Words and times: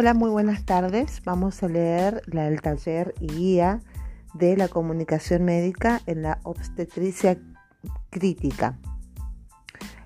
Hola, 0.00 0.14
muy 0.14 0.30
buenas 0.30 0.64
tardes. 0.64 1.20
Vamos 1.26 1.62
a 1.62 1.68
leer 1.68 2.22
el 2.32 2.62
taller 2.62 3.14
y 3.20 3.26
guía 3.26 3.80
de 4.32 4.56
la 4.56 4.68
comunicación 4.68 5.44
médica 5.44 6.00
en 6.06 6.22
la 6.22 6.40
obstetricia 6.42 7.36
crítica. 8.08 8.78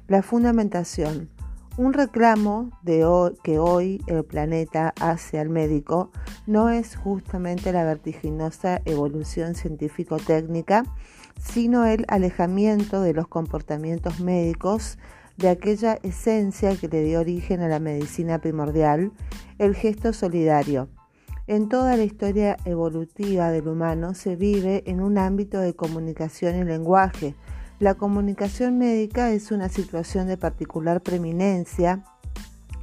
La 0.09 0.25
fundamentación. 0.25 1.31
Un 1.77 1.93
reclamo 1.93 2.71
que 3.45 3.61
hoy 3.61 4.03
el 4.09 4.25
planeta 4.25 4.93
hace 5.01 5.39
al 5.39 5.49
médico 5.49 6.11
no 6.49 6.71
es 6.71 6.97
justamente 6.97 7.71
la 7.71 7.85
vertiginosa 7.85 8.83
evolución 8.87 9.55
científico-técnica, 9.55 10.83
sino 11.41 11.87
el 11.87 12.05
alejamiento 12.09 13.01
de 13.01 13.15
los 13.15 13.29
comportamientos 13.29 14.19
médicos 14.19 14.99
de 15.37 15.49
aquella 15.49 15.99
esencia 16.03 16.77
que 16.77 16.89
le 16.89 17.03
dio 17.03 17.21
origen 17.21 17.61
a 17.61 17.69
la 17.69 17.81
medicina 17.81 18.41
primordial, 18.41 19.13
el 19.59 19.75
gesto 19.75 20.13
solidario. 20.13 20.89
En 21.47 21.69
toda 21.69 21.97
la 21.97 22.05
historia 22.05 22.57
evolutiva 22.65 23.51
del 23.51 23.69
humano 23.69 24.15
se 24.15 24.35
vive 24.37 24.83
en 24.87 25.01
un 25.01 25.19
ámbito 25.19 25.61
de 25.61 25.75
comunicación 25.75 26.57
y 26.57 26.65
lenguaje. 26.65 27.35
La 27.79 27.95
comunicación 27.95 28.79
médica 28.79 29.31
es 29.31 29.51
una 29.51 29.69
situación 29.69 30.27
de 30.27 30.39
particular 30.39 31.03
preeminencia, 31.03 32.03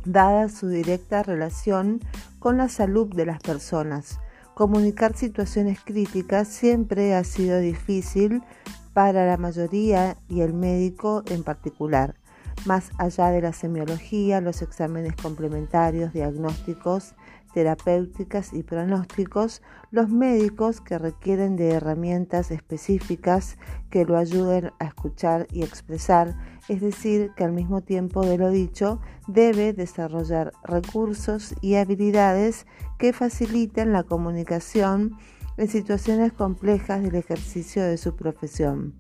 dada 0.06 0.48
su 0.50 0.68
directa 0.68 1.24
relación 1.24 2.02
con 2.38 2.58
la 2.58 2.70
salud 2.70 3.08
de 3.16 3.26
las 3.26 3.42
personas. 3.42 4.20
Comunicar 4.54 5.16
situaciones 5.16 5.80
críticas 5.80 6.48
siempre 6.48 7.16
ha 7.16 7.24
sido 7.24 7.60
difícil 7.60 8.44
para 8.94 9.26
la 9.26 9.38
mayoría 9.38 10.18
y 10.28 10.42
el 10.42 10.54
médico 10.54 11.24
en 11.28 11.44
particular. 11.44 12.21
Más 12.66 12.92
allá 13.00 13.32
de 13.32 13.42
la 13.42 13.54
semiología, 13.54 14.40
los 14.40 14.62
exámenes 14.62 15.16
complementarios, 15.16 16.14
diagnósticos, 16.14 17.16
terapéuticas 17.56 18.54
y 18.54 18.62
pronósticos, 18.62 19.64
los 19.90 20.10
médicos 20.10 20.80
que 20.80 21.00
requieren 21.00 21.56
de 21.56 21.72
herramientas 21.72 22.52
específicas 22.52 23.58
que 23.90 24.06
lo 24.06 24.16
ayuden 24.16 24.72
a 24.80 24.86
escuchar 24.86 25.48
y 25.52 25.64
expresar, 25.64 26.36
es 26.70 26.82
decir, 26.82 27.32
que 27.36 27.44
al 27.44 27.52
mismo 27.52 27.82
tiempo 27.82 28.26
de 28.26 28.38
lo 28.38 28.52
dicho 28.52 29.02
debe 29.28 29.74
desarrollar 29.74 30.54
recursos 30.64 31.56
y 31.62 31.76
habilidades 31.76 32.68
que 33.00 33.12
faciliten 33.12 33.92
la 33.92 34.04
comunicación 34.04 35.18
en 35.58 35.68
situaciones 35.68 36.32
complejas 36.32 37.02
del 37.02 37.16
ejercicio 37.16 37.84
de 37.84 37.98
su 37.98 38.16
profesión. 38.16 38.94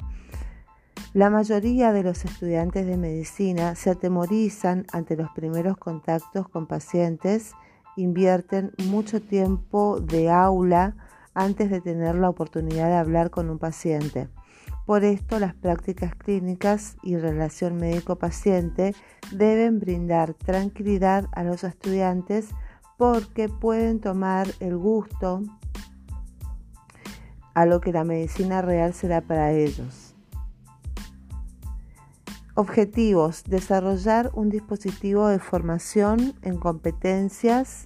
La 1.13 1.29
mayoría 1.29 1.91
de 1.91 2.03
los 2.03 2.23
estudiantes 2.23 2.87
de 2.87 2.95
medicina 2.95 3.75
se 3.75 3.89
atemorizan 3.89 4.85
ante 4.93 5.17
los 5.17 5.29
primeros 5.31 5.75
contactos 5.75 6.47
con 6.47 6.67
pacientes, 6.67 7.51
invierten 7.97 8.71
mucho 8.85 9.21
tiempo 9.21 9.99
de 9.99 10.29
aula 10.29 10.95
antes 11.33 11.69
de 11.69 11.81
tener 11.81 12.15
la 12.15 12.29
oportunidad 12.29 12.87
de 12.87 12.95
hablar 12.95 13.29
con 13.29 13.49
un 13.49 13.59
paciente. 13.59 14.29
Por 14.85 15.03
esto, 15.03 15.37
las 15.37 15.53
prácticas 15.53 16.15
clínicas 16.15 16.95
y 17.03 17.17
relación 17.17 17.75
médico-paciente 17.75 18.95
deben 19.33 19.81
brindar 19.81 20.33
tranquilidad 20.33 21.25
a 21.33 21.43
los 21.43 21.65
estudiantes 21.65 22.47
porque 22.97 23.49
pueden 23.49 23.99
tomar 23.99 24.47
el 24.61 24.77
gusto 24.77 25.43
a 27.53 27.65
lo 27.65 27.81
que 27.81 27.91
la 27.91 28.05
medicina 28.05 28.61
real 28.61 28.93
será 28.93 29.19
para 29.19 29.51
ellos. 29.51 30.10
Objetivos. 32.55 33.43
Desarrollar 33.45 34.29
un 34.33 34.49
dispositivo 34.49 35.27
de 35.27 35.39
formación 35.39 36.33
en 36.41 36.57
competencias 36.57 37.85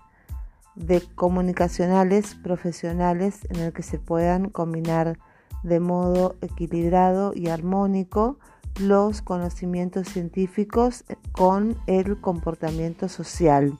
de 0.76 1.02
comunicacionales 1.16 2.36
profesionales 2.36 3.48
en 3.50 3.58
el 3.58 3.74
que 3.74 3.84
se 3.84 4.00
puedan 4.00 4.50
combinar 4.50 5.20
de 5.62 5.80
modo 5.80 6.36
equilibrado 6.42 7.34
y 7.36 7.50
armónico 7.50 8.40
los 8.80 9.22
conocimientos 9.22 10.08
científicos 10.10 11.06
con 11.32 11.78
el 11.86 12.20
comportamiento 12.20 13.08
social. 13.08 13.78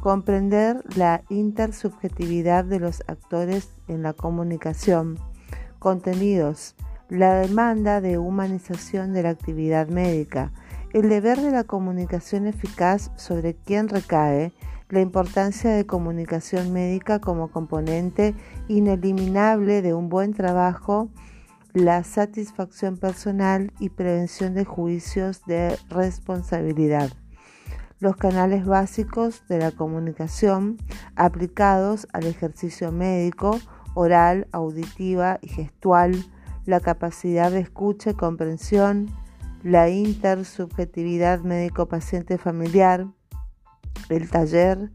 Comprender 0.00 0.84
la 0.94 1.22
intersubjetividad 1.30 2.64
de 2.64 2.80
los 2.80 3.02
actores 3.08 3.70
en 3.88 4.02
la 4.02 4.12
comunicación. 4.12 5.18
Contenidos 5.78 6.76
la 7.08 7.34
demanda 7.40 8.00
de 8.00 8.18
humanización 8.18 9.12
de 9.12 9.22
la 9.22 9.30
actividad 9.30 9.88
médica, 9.88 10.52
el 10.92 11.08
deber 11.08 11.40
de 11.40 11.50
la 11.50 11.64
comunicación 11.64 12.46
eficaz 12.46 13.10
sobre 13.16 13.54
quién 13.54 13.88
recae, 13.88 14.52
la 14.90 15.00
importancia 15.00 15.70
de 15.70 15.86
comunicación 15.86 16.72
médica 16.72 17.18
como 17.18 17.50
componente 17.50 18.34
ineliminable 18.68 19.82
de 19.82 19.92
un 19.94 20.08
buen 20.08 20.32
trabajo, 20.32 21.10
la 21.74 22.04
satisfacción 22.04 22.96
personal 22.96 23.72
y 23.78 23.90
prevención 23.90 24.54
de 24.54 24.64
juicios 24.64 25.44
de 25.46 25.78
responsabilidad. 25.90 27.10
Los 28.00 28.16
canales 28.16 28.64
básicos 28.64 29.42
de 29.48 29.58
la 29.58 29.72
comunicación 29.72 30.78
aplicados 31.16 32.06
al 32.12 32.26
ejercicio 32.26 32.92
médico, 32.92 33.58
oral, 33.94 34.46
auditiva 34.52 35.38
y 35.42 35.48
gestual, 35.48 36.14
la 36.68 36.80
capacidad 36.80 37.50
de 37.50 37.60
escucha 37.60 38.10
y 38.10 38.14
comprensión, 38.14 39.08
la 39.62 39.88
intersubjetividad 39.88 41.40
médico-paciente 41.40 42.36
familiar, 42.36 43.06
el 44.10 44.28
taller, 44.28 44.90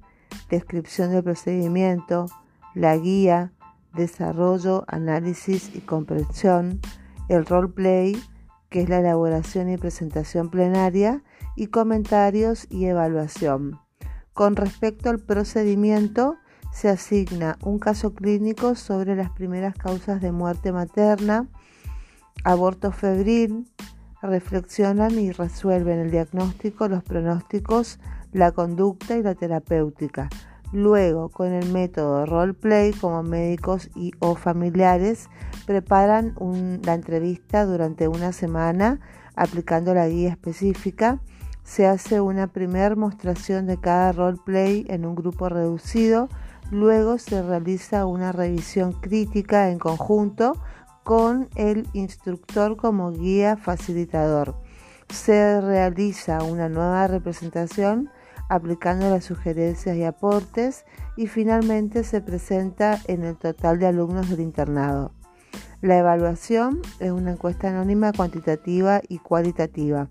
descripción 0.52 1.10
del 1.10 1.24
procedimiento, 1.24 2.28
la 2.76 2.96
guía, 2.96 3.54
desarrollo, 3.96 4.86
análisis 4.88 5.76
y 5.76 5.80
comprensión, 5.80 6.80
el 7.28 7.44
roleplay, 7.44 8.22
que 8.70 8.82
es 8.82 8.90
la 8.90 9.00
elaboración 9.00 9.68
y 9.72 9.78
presentación 9.78 10.52
plenaria, 10.52 11.24
y 11.56 11.68
comentarios 11.68 12.68
y 12.70 12.86
evaluación. 12.86 13.80
Con 14.34 14.56
respecto 14.56 15.10
al 15.10 15.18
procedimiento, 15.18 16.38
se 16.72 16.90
asigna 16.90 17.58
un 17.64 17.80
caso 17.80 18.14
clínico 18.14 18.76
sobre 18.76 19.16
las 19.16 19.32
primeras 19.32 19.76
causas 19.76 20.22
de 20.22 20.32
muerte 20.32 20.72
materna, 20.72 21.48
aborto 22.44 22.92
febril, 22.92 23.68
reflexionan 24.22 25.20
y 25.20 25.32
resuelven 25.32 26.00
el 26.00 26.12
diagnóstico, 26.12 26.88
los 26.88 27.04
pronósticos, 27.04 28.00
la 28.32 28.52
conducta 28.52 29.18
y 29.18 29.24
la 29.24 29.36
terapéutica. 29.36 30.30
Luego, 30.72 31.30
con 31.30 31.52
el 31.52 31.72
método 31.72 32.26
roleplay, 32.26 32.94
como 32.94 33.22
médicos 33.22 33.92
y 33.96 34.12
o 34.20 34.36
familiares, 34.36 35.30
preparan 35.68 36.34
la 36.84 36.96
entrevista 36.96 37.66
durante 37.66 38.08
una 38.08 38.32
semana 38.32 39.00
aplicando 39.36 39.94
la 39.94 40.08
guía 40.08 40.30
específica. 40.30 41.20
Se 41.64 41.86
hace 41.86 42.22
una 42.22 42.48
primera 42.48 42.96
mostración 42.96 43.68
de 43.68 43.78
cada 43.78 44.12
roleplay 44.14 44.86
en 44.90 45.06
un 45.06 45.16
grupo 45.16 45.48
reducido. 45.48 46.28
Luego 46.72 47.20
se 47.20 47.44
realiza 47.44 48.08
una 48.08 48.32
revisión 48.32 48.94
crítica 48.94 49.70
en 49.70 49.78
conjunto 49.78 50.54
con 51.04 51.50
el 51.56 51.88
instructor 51.94 52.78
como 52.78 53.12
guía 53.12 53.58
facilitador. 53.58 54.56
Se 55.10 55.62
realiza 55.62 56.44
una 56.44 56.70
nueva 56.70 57.08
representación 57.08 58.10
aplicando 58.50 59.10
las 59.10 59.26
sugerencias 59.26 59.98
y 59.98 60.04
aportes 60.04 60.86
y 61.16 61.28
finalmente 61.28 62.04
se 62.04 62.22
presenta 62.22 63.00
en 63.08 63.24
el 63.24 63.38
total 63.38 63.80
de 63.80 63.88
alumnos 63.88 64.30
del 64.30 64.42
internado. 64.42 65.12
La 65.82 65.98
evaluación 65.98 66.82
es 67.00 67.12
una 67.12 67.32
encuesta 67.32 67.70
anónima 67.70 68.14
cuantitativa 68.14 69.02
y 69.08 69.20
cualitativa. 69.20 70.10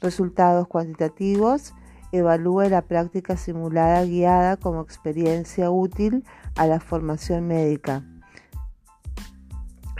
Resultados 0.00 0.66
cuantitativos 0.68 1.74
evalúa 2.12 2.68
la 2.68 2.82
práctica 2.82 3.36
simulada 3.36 4.04
guiada 4.04 4.56
como 4.56 4.80
experiencia 4.80 5.70
útil 5.70 6.24
a 6.56 6.66
la 6.66 6.80
formación 6.80 7.46
médica. 7.46 8.04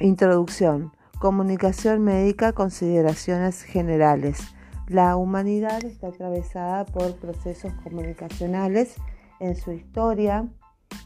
Introducción. 0.03 0.91
Comunicación 1.21 2.03
médica, 2.03 2.53
consideraciones 2.53 3.63
generales. 3.63 4.41
La 4.89 5.15
humanidad 5.15 5.85
está 5.85 6.09
atravesada 6.09 6.85
por 6.87 7.15
procesos 7.21 7.73
comunicacionales. 7.85 8.97
En 9.39 9.55
su 9.55 9.71
historia 9.71 10.49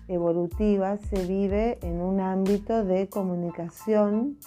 evolutiva 0.08 0.96
se 0.96 1.26
vive 1.26 1.78
en 1.82 2.00
un 2.00 2.20
ámbito 2.20 2.86
de 2.86 3.10
comunicación 3.10 4.38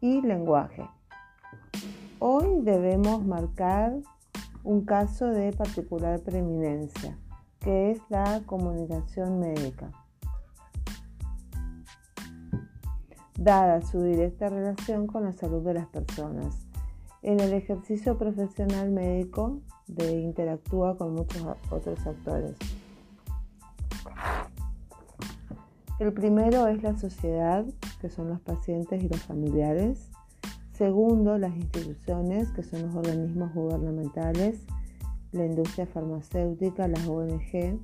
y 0.00 0.20
lenguaje. 0.22 0.88
Hoy 2.20 2.60
debemos 2.60 3.26
marcar 3.26 3.96
un 4.62 4.84
caso 4.84 5.26
de 5.26 5.52
particular 5.52 6.20
preeminencia, 6.20 7.18
que 7.58 7.90
es 7.90 8.00
la 8.10 8.42
comunicación 8.46 9.40
médica. 9.40 9.90
dada 13.42 13.82
su 13.82 14.02
directa 14.02 14.48
relación 14.48 15.06
con 15.06 15.24
la 15.24 15.32
salud 15.32 15.62
de 15.62 15.74
las 15.74 15.86
personas. 15.86 16.66
En 17.22 17.40
el 17.40 17.52
ejercicio 17.52 18.16
profesional 18.18 18.90
médico 18.90 19.60
de, 19.86 20.20
interactúa 20.20 20.96
con 20.96 21.14
muchos 21.14 21.42
otros 21.70 22.06
actores. 22.06 22.56
El 25.98 26.12
primero 26.12 26.66
es 26.66 26.82
la 26.82 26.96
sociedad, 26.96 27.64
que 28.00 28.10
son 28.10 28.28
los 28.28 28.40
pacientes 28.40 29.02
y 29.02 29.08
los 29.08 29.22
familiares. 29.22 30.10
Segundo, 30.72 31.38
las 31.38 31.54
instituciones, 31.54 32.50
que 32.50 32.62
son 32.62 32.82
los 32.82 32.94
organismos 32.96 33.52
gubernamentales, 33.54 34.60
la 35.30 35.46
industria 35.46 35.86
farmacéutica, 35.86 36.88
las 36.88 37.06
ONG. 37.06 37.78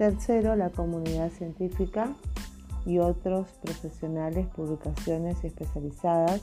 Tercero, 0.00 0.56
la 0.56 0.70
comunidad 0.70 1.28
científica 1.28 2.14
y 2.86 3.00
otros 3.00 3.48
profesionales, 3.62 4.46
publicaciones 4.56 5.44
especializadas. 5.44 6.40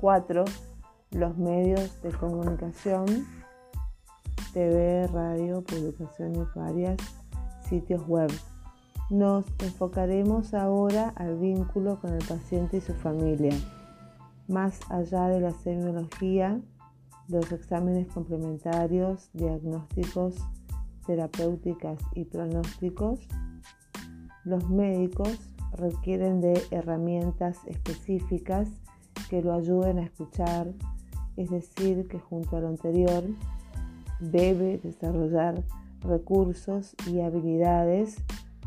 Cuatro, 0.00 0.44
los 1.10 1.36
medios 1.36 2.00
de 2.02 2.12
comunicación, 2.12 3.26
TV, 4.52 5.08
radio, 5.08 5.64
publicaciones 5.64 6.46
varias, 6.54 6.96
sitios 7.68 8.06
web. 8.06 8.30
Nos 9.10 9.44
enfocaremos 9.58 10.54
ahora 10.54 11.12
al 11.16 11.40
vínculo 11.40 12.00
con 12.00 12.14
el 12.14 12.24
paciente 12.24 12.76
y 12.76 12.80
su 12.82 12.94
familia, 12.94 13.58
más 14.46 14.78
allá 14.90 15.26
de 15.26 15.40
la 15.40 15.50
semiología, 15.50 16.60
los 17.26 17.50
exámenes 17.50 18.06
complementarios, 18.12 19.28
diagnósticos, 19.32 20.36
terapéuticas 21.08 21.98
y 22.14 22.26
pronósticos. 22.26 23.18
Los 24.44 24.68
médicos 24.68 25.38
requieren 25.72 26.42
de 26.42 26.62
herramientas 26.70 27.60
específicas 27.66 28.68
que 29.30 29.40
lo 29.42 29.54
ayuden 29.54 29.98
a 29.98 30.02
escuchar, 30.02 30.70
es 31.38 31.48
decir, 31.48 32.08
que 32.08 32.18
junto 32.18 32.58
a 32.58 32.60
lo 32.60 32.68
anterior 32.68 33.24
debe 34.20 34.76
desarrollar 34.78 35.64
recursos 36.02 36.94
y 37.10 37.20
habilidades 37.20 38.22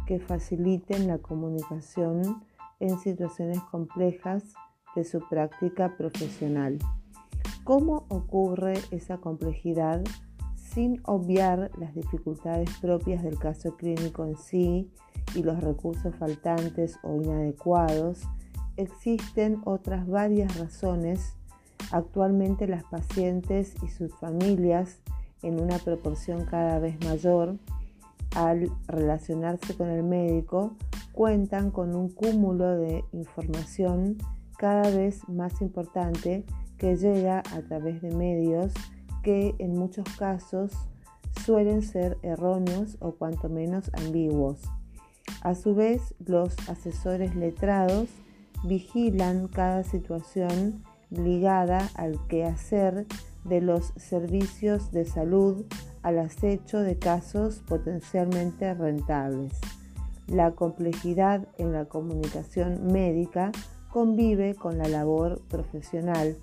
que 0.07 0.19
faciliten 0.19 1.07
la 1.07 1.19
comunicación 1.19 2.43
en 2.79 2.97
situaciones 2.97 3.59
complejas 3.69 4.43
de 4.95 5.03
su 5.03 5.19
práctica 5.29 5.95
profesional. 5.95 6.79
¿Cómo 7.63 8.05
ocurre 8.09 8.73
esa 8.89 9.19
complejidad 9.19 10.01
sin 10.73 11.01
obviar 11.05 11.71
las 11.77 11.93
dificultades 11.93 12.69
propias 12.79 13.23
del 13.23 13.37
caso 13.37 13.75
clínico 13.75 14.25
en 14.25 14.37
sí 14.37 14.89
y 15.35 15.43
los 15.43 15.61
recursos 15.61 16.15
faltantes 16.15 16.97
o 17.03 17.15
inadecuados 17.15 18.21
existen 18.77 19.61
otras 19.65 20.07
varias 20.07 20.57
razones. 20.57 21.35
Actualmente 21.91 22.67
las 22.67 22.83
pacientes 22.85 23.75
y 23.83 23.89
sus 23.89 24.15
familias, 24.15 25.01
en 25.41 25.59
una 25.59 25.77
proporción 25.79 26.45
cada 26.45 26.79
vez 26.79 26.97
mayor, 27.03 27.57
al 28.35 28.71
relacionarse 28.87 29.75
con 29.75 29.89
el 29.89 30.03
médico, 30.03 30.77
cuentan 31.11 31.71
con 31.71 31.95
un 31.95 32.09
cúmulo 32.09 32.77
de 32.77 33.03
información 33.11 34.17
cada 34.57 34.89
vez 34.89 35.27
más 35.27 35.61
importante 35.61 36.45
que 36.77 36.95
llega 36.95 37.39
a 37.39 37.61
través 37.61 38.01
de 38.01 38.15
medios 38.15 38.73
que 39.21 39.55
en 39.59 39.77
muchos 39.77 40.05
casos 40.17 40.71
suelen 41.45 41.81
ser 41.81 42.17
erróneos 42.23 42.97
o 42.99 43.13
cuanto 43.13 43.49
menos 43.49 43.91
ambiguos. 43.93 44.59
A 45.41 45.55
su 45.55 45.75
vez, 45.75 46.13
los 46.25 46.55
asesores 46.69 47.35
letrados 47.35 48.09
vigilan 48.63 49.47
cada 49.47 49.83
situación 49.83 50.83
ligada 51.09 51.89
al 51.95 52.19
quehacer 52.27 53.07
de 53.43 53.61
los 53.61 53.93
servicios 53.95 54.91
de 54.91 55.05
salud 55.05 55.65
al 56.03 56.19
acecho 56.19 56.79
de 56.79 56.97
casos 56.97 57.61
potencialmente 57.67 58.73
rentables. 58.73 59.53
La 60.27 60.51
complejidad 60.51 61.47
en 61.57 61.73
la 61.73 61.85
comunicación 61.85 62.87
médica 62.91 63.51
convive 63.89 64.55
con 64.55 64.77
la 64.77 64.87
labor 64.87 65.41
profesional. 65.49 66.37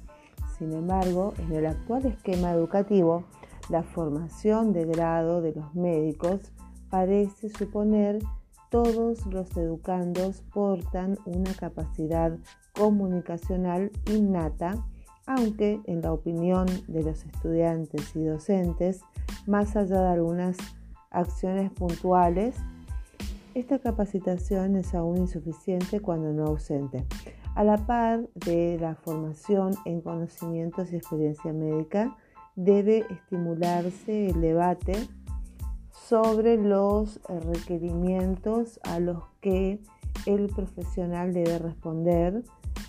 Sin 0.58 0.72
embargo, 0.72 1.34
en 1.38 1.52
el 1.52 1.66
actual 1.66 2.06
esquema 2.06 2.50
educativo, 2.52 3.24
la 3.68 3.82
formación 3.82 4.72
de 4.72 4.84
grado 4.86 5.40
de 5.40 5.52
los 5.52 5.74
médicos 5.74 6.52
parece 6.90 7.48
suponer 7.50 8.18
todos 8.70 9.24
los 9.26 9.56
educandos 9.56 10.42
portan 10.52 11.18
una 11.24 11.54
capacidad 11.54 12.36
comunicacional 12.74 13.90
innata, 14.06 14.84
aunque 15.26 15.80
en 15.84 16.02
la 16.02 16.12
opinión 16.12 16.66
de 16.86 17.02
los 17.02 17.24
estudiantes 17.24 18.14
y 18.14 18.24
docentes, 18.24 19.00
más 19.46 19.76
allá 19.76 20.02
de 20.02 20.08
algunas 20.08 20.56
acciones 21.10 21.70
puntuales, 21.70 22.56
esta 23.54 23.78
capacitación 23.78 24.76
es 24.76 24.94
aún 24.94 25.18
insuficiente 25.18 26.00
cuando 26.00 26.32
no 26.32 26.46
ausente. 26.46 27.06
A 27.58 27.64
la 27.64 27.76
par 27.76 28.28
de 28.36 28.78
la 28.80 28.94
formación 28.94 29.74
en 29.84 30.00
conocimientos 30.00 30.92
y 30.92 30.96
experiencia 30.96 31.52
médica, 31.52 32.16
debe 32.54 33.04
estimularse 33.10 34.28
el 34.28 34.40
debate 34.40 34.92
sobre 35.90 36.56
los 36.56 37.16
eh, 37.16 37.40
requerimientos 37.40 38.78
a 38.84 39.00
los 39.00 39.24
que 39.40 39.80
el 40.24 40.46
profesional 40.54 41.34
debe 41.34 41.58
responder, 41.58 42.44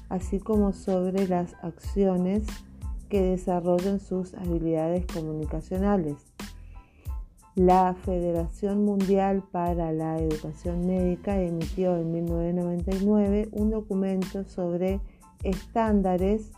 así 0.07 0.37
como 0.39 0.71
sobre 0.71 1.27
las 1.27 1.55
acciones 1.63 2.45
que 3.09 3.23
desarrollen 3.23 3.99
sus 3.99 4.35
habilidades 4.35 5.07
comunicacionales. 5.07 6.17
La 7.55 7.95
Federación 8.05 8.85
Mundial 8.85 9.43
para 9.51 9.91
la 9.91 10.17
Educación 10.19 10.85
Médica 10.85 11.41
emitió 11.41 11.97
en 11.97 12.11
1999 12.11 13.49
un 13.51 13.71
documento 13.71 14.43
sobre 14.43 15.01
estándares 15.43 16.51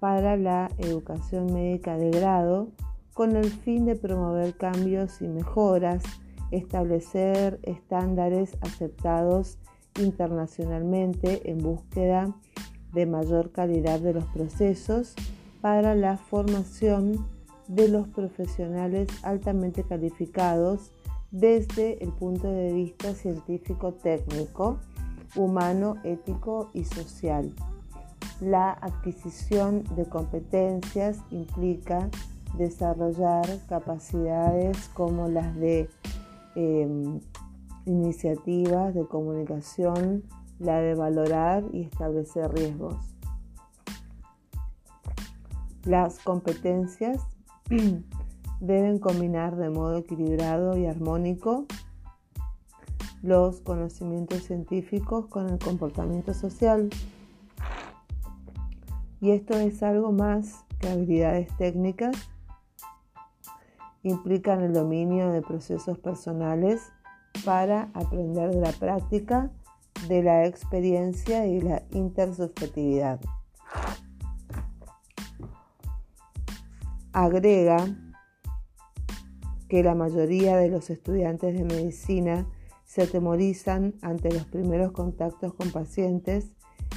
para 0.00 0.36
la 0.36 0.70
educación 0.78 1.52
médica 1.52 1.96
de 1.96 2.10
grado 2.10 2.68
con 3.14 3.36
el 3.36 3.50
fin 3.50 3.84
de 3.84 3.96
promover 3.96 4.56
cambios 4.56 5.22
y 5.22 5.28
mejoras, 5.28 6.02
establecer 6.50 7.60
estándares 7.62 8.56
aceptados 8.60 9.58
internacionalmente 10.00 11.50
en 11.50 11.58
búsqueda 11.58 12.34
de 12.92 13.06
mayor 13.06 13.52
calidad 13.52 14.00
de 14.00 14.14
los 14.14 14.24
procesos 14.26 15.14
para 15.60 15.94
la 15.94 16.16
formación 16.16 17.37
de 17.68 17.88
los 17.88 18.08
profesionales 18.08 19.08
altamente 19.22 19.84
calificados 19.84 20.90
desde 21.30 22.02
el 22.02 22.10
punto 22.12 22.50
de 22.50 22.72
vista 22.72 23.14
científico 23.14 23.92
técnico, 23.92 24.78
humano, 25.36 25.96
ético 26.04 26.70
y 26.72 26.84
social. 26.84 27.52
La 28.40 28.70
adquisición 28.70 29.84
de 29.94 30.06
competencias 30.06 31.18
implica 31.30 32.08
desarrollar 32.56 33.46
capacidades 33.68 34.88
como 34.94 35.28
las 35.28 35.54
de 35.56 35.90
em, 36.54 37.20
iniciativas 37.84 38.94
de 38.94 39.06
comunicación, 39.06 40.24
la 40.58 40.80
de 40.80 40.94
valorar 40.94 41.64
y 41.72 41.82
establecer 41.82 42.50
riesgos. 42.52 42.96
Las 45.84 46.18
competencias 46.20 47.26
deben 48.60 48.98
combinar 48.98 49.56
de 49.56 49.70
modo 49.70 49.98
equilibrado 49.98 50.76
y 50.76 50.86
armónico 50.86 51.66
los 53.22 53.60
conocimientos 53.60 54.44
científicos 54.44 55.26
con 55.26 55.48
el 55.48 55.58
comportamiento 55.58 56.34
social. 56.34 56.88
Y 59.20 59.32
esto 59.32 59.56
es 59.56 59.82
algo 59.82 60.12
más 60.12 60.64
que 60.78 60.88
habilidades 60.88 61.48
técnicas 61.56 62.16
implican 64.02 64.62
el 64.62 64.72
dominio 64.72 65.30
de 65.30 65.42
procesos 65.42 65.98
personales 65.98 66.92
para 67.44 67.90
aprender 67.94 68.50
de 68.50 68.60
la 68.60 68.72
práctica, 68.72 69.50
de 70.08 70.22
la 70.22 70.46
experiencia 70.46 71.46
y 71.46 71.60
la 71.60 71.82
intersubjetividad. 71.90 73.20
Agrega 77.20 77.84
que 79.68 79.82
la 79.82 79.96
mayoría 79.96 80.56
de 80.56 80.68
los 80.68 80.88
estudiantes 80.88 81.52
de 81.52 81.64
medicina 81.64 82.46
se 82.84 83.02
atemorizan 83.02 83.94
ante 84.02 84.30
los 84.30 84.44
primeros 84.44 84.92
contactos 84.92 85.52
con 85.54 85.72
pacientes 85.72 86.52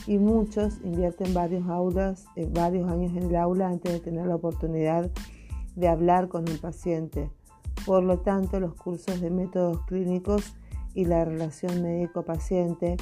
y 0.05 0.19
muchos 0.19 0.77
invierten 0.83 1.33
varios, 1.33 1.67
aulas, 1.67 2.25
eh, 2.35 2.47
varios 2.53 2.87
años 2.87 3.13
en 3.13 3.29
el 3.29 3.35
aula 3.35 3.69
antes 3.69 3.93
de 3.93 3.99
tener 3.99 4.27
la 4.27 4.35
oportunidad 4.35 5.09
de 5.75 5.87
hablar 5.87 6.27
con 6.27 6.47
el 6.47 6.59
paciente. 6.59 7.31
Por 7.87 8.03
lo 8.03 8.19
tanto, 8.19 8.59
los 8.59 8.75
cursos 8.75 9.21
de 9.21 9.31
métodos 9.31 9.81
clínicos 9.87 10.53
y 10.93 11.05
la 11.05 11.25
relación 11.25 11.81
médico-paciente 11.81 12.95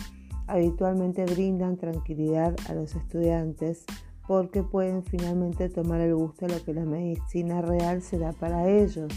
habitualmente 0.48 1.26
brindan 1.26 1.76
tranquilidad 1.76 2.56
a 2.70 2.74
los 2.76 2.96
estudiantes 2.96 3.86
porque 4.30 4.62
pueden 4.62 5.02
finalmente 5.02 5.70
tomar 5.70 6.02
el 6.02 6.14
gusto 6.14 6.46
de 6.46 6.54
lo 6.54 6.64
que 6.64 6.76
la 6.76 6.86
medicina 6.86 7.64
real 7.64 8.04
se 8.04 8.20
da 8.20 8.32
para 8.32 8.70
ellos. 8.70 9.12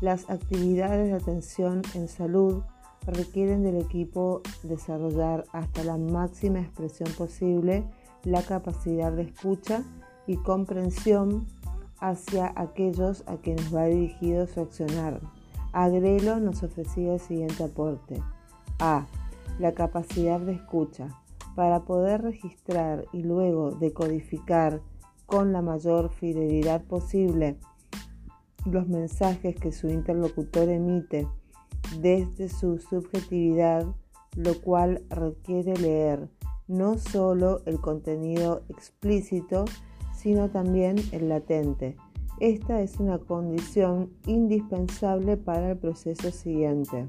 Las 0.00 0.28
actividades 0.28 1.10
de 1.10 1.14
atención 1.14 1.82
en 1.94 2.08
salud 2.08 2.64
requieren 3.06 3.62
del 3.62 3.76
equipo 3.76 4.42
desarrollar 4.64 5.44
hasta 5.52 5.84
la 5.84 5.96
máxima 5.96 6.58
expresión 6.58 7.08
posible 7.16 7.84
la 8.24 8.42
capacidad 8.42 9.12
de 9.12 9.22
escucha 9.22 9.84
y 10.26 10.38
comprensión 10.38 11.46
hacia 12.00 12.52
aquellos 12.56 13.22
a 13.28 13.36
quienes 13.36 13.72
va 13.72 13.84
dirigido 13.84 14.48
su 14.48 14.60
accionar. 14.60 15.20
Agrelo 15.70 16.40
nos 16.40 16.64
ofrecía 16.64 17.14
el 17.14 17.20
siguiente 17.20 17.62
aporte. 17.62 18.20
A. 18.80 19.06
La 19.60 19.70
capacidad 19.70 20.40
de 20.40 20.54
escucha. 20.54 21.21
Para 21.54 21.84
poder 21.84 22.22
registrar 22.22 23.04
y 23.12 23.22
luego 23.22 23.72
decodificar 23.72 24.80
con 25.26 25.52
la 25.52 25.62
mayor 25.62 26.10
fidelidad 26.10 26.84
posible 26.84 27.58
los 28.66 28.88
mensajes 28.88 29.56
que 29.56 29.72
su 29.72 29.88
interlocutor 29.88 30.68
emite 30.68 31.26
desde 32.00 32.48
su 32.48 32.78
subjetividad, 32.78 33.86
lo 34.36 34.60
cual 34.60 35.02
requiere 35.10 35.76
leer 35.76 36.28
no 36.68 36.96
solo 36.98 37.60
el 37.66 37.80
contenido 37.80 38.62
explícito, 38.68 39.64
sino 40.14 40.48
también 40.50 40.96
el 41.12 41.28
latente. 41.28 41.96
Esta 42.40 42.80
es 42.80 42.98
una 42.98 43.18
condición 43.18 44.10
indispensable 44.26 45.36
para 45.36 45.72
el 45.72 45.78
proceso 45.78 46.30
siguiente. 46.30 47.08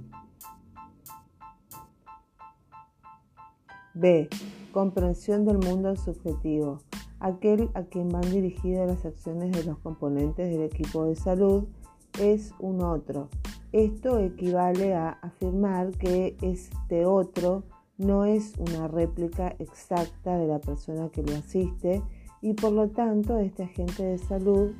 B. 3.93 4.27
Comprensión 4.71 5.45
del 5.45 5.59
mundo 5.59 5.95
subjetivo. 5.95 6.79
Aquel 7.19 7.69
a 7.73 7.83
quien 7.83 8.09
van 8.09 8.29
dirigidas 8.29 8.87
las 8.87 9.05
acciones 9.05 9.51
de 9.51 9.63
los 9.63 9.77
componentes 9.79 10.49
del 10.49 10.63
equipo 10.63 11.05
de 11.05 11.15
salud 11.15 11.65
es 12.19 12.53
un 12.59 12.81
otro. 12.81 13.29
Esto 13.71 14.19
equivale 14.19 14.93
a 14.93 15.09
afirmar 15.09 15.91
que 15.91 16.35
este 16.41 17.05
otro 17.05 17.63
no 17.97 18.25
es 18.25 18.53
una 18.57 18.87
réplica 18.87 19.55
exacta 19.59 20.37
de 20.37 20.47
la 20.47 20.59
persona 20.59 21.09
que 21.09 21.23
lo 21.23 21.35
asiste 21.35 22.01
y 22.41 22.53
por 22.53 22.73
lo 22.73 22.89
tanto 22.89 23.37
este 23.37 23.63
agente 23.63 24.03
de 24.03 24.17
salud 24.17 24.71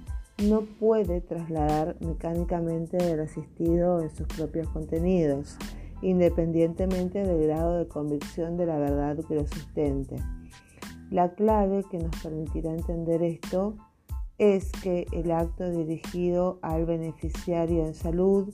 no 0.47 0.61
puede 0.61 1.21
trasladar 1.21 1.95
mecánicamente 2.01 2.97
del 2.97 3.21
asistido 3.21 4.01
en 4.01 4.09
sus 4.09 4.27
propios 4.27 4.67
contenidos, 4.69 5.57
independientemente 6.03 7.23
del 7.23 7.47
grado 7.47 7.77
de 7.79 7.87
convicción 7.87 8.57
de 8.57 8.65
la 8.65 8.77
verdad 8.77 9.17
que 9.25 9.35
lo 9.35 9.47
sustente. 9.47 10.17
La 11.09 11.33
clave 11.33 11.83
que 11.89 11.97
nos 11.97 12.15
permitirá 12.21 12.71
entender 12.71 13.23
esto 13.23 13.75
es 14.37 14.71
que 14.71 15.07
el 15.11 15.31
acto 15.31 15.69
dirigido 15.69 16.59
al 16.61 16.85
beneficiario 16.85 17.85
en 17.85 17.93
salud 17.93 18.53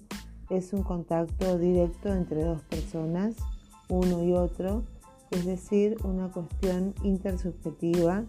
es 0.50 0.74
un 0.74 0.84
contacto 0.84 1.58
directo 1.58 2.14
entre 2.14 2.44
dos 2.44 2.62
personas 2.64 3.36
uno 3.90 4.24
y 4.24 4.34
otro, 4.34 4.84
es 5.32 5.46
decir, 5.46 5.98
una 6.04 6.32
cuestión 6.32 6.94
intersubjetiva 7.04 8.26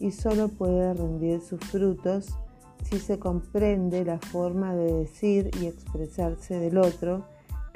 y 0.00 0.10
solo 0.10 0.48
puede 0.48 0.94
rendir 0.94 1.40
sus 1.40 1.60
frutos 1.60 2.34
si 2.82 2.98
se 2.98 3.18
comprende 3.18 4.04
la 4.04 4.18
forma 4.18 4.74
de 4.74 4.92
decir 4.92 5.50
y 5.60 5.66
expresarse 5.66 6.58
del 6.58 6.78
otro 6.78 7.24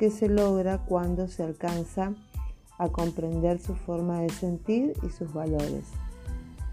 que 0.01 0.11
se 0.11 0.31
logra 0.31 0.79
cuando 0.79 1.29
se 1.29 1.43
alcanza 1.43 2.15
a 2.79 2.89
comprender 2.89 3.59
su 3.59 3.75
forma 3.75 4.23
de 4.23 4.31
sentir 4.31 4.95
y 5.03 5.11
sus 5.11 5.35
valores. 5.35 5.91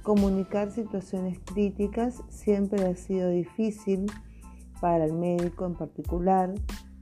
Comunicar 0.02 0.72
situaciones 0.72 1.38
críticas 1.44 2.24
siempre 2.30 2.86
ha 2.86 2.96
sido 2.96 3.28
difícil 3.30 4.10
para 4.80 5.04
el 5.04 5.12
médico 5.12 5.66
en 5.66 5.76
particular 5.76 6.54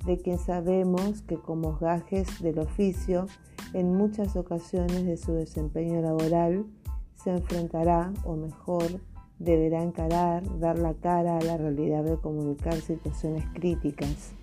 de 0.07 0.17
quien 0.17 0.39
sabemos 0.39 1.21
que 1.21 1.35
como 1.35 1.77
gajes 1.77 2.41
del 2.41 2.57
oficio, 2.57 3.27
en 3.73 3.93
muchas 3.93 4.35
ocasiones 4.35 5.05
de 5.05 5.17
su 5.17 5.33
desempeño 5.33 6.01
laboral, 6.01 6.65
se 7.13 7.29
enfrentará, 7.29 8.11
o 8.23 8.35
mejor, 8.35 8.99
deberá 9.37 9.83
encarar, 9.83 10.41
dar 10.57 10.79
la 10.79 10.95
cara 10.95 11.37
a 11.37 11.43
la 11.43 11.57
realidad 11.57 12.03
de 12.03 12.17
comunicar 12.17 12.73
situaciones 12.73 13.45
críticas. 13.53 14.33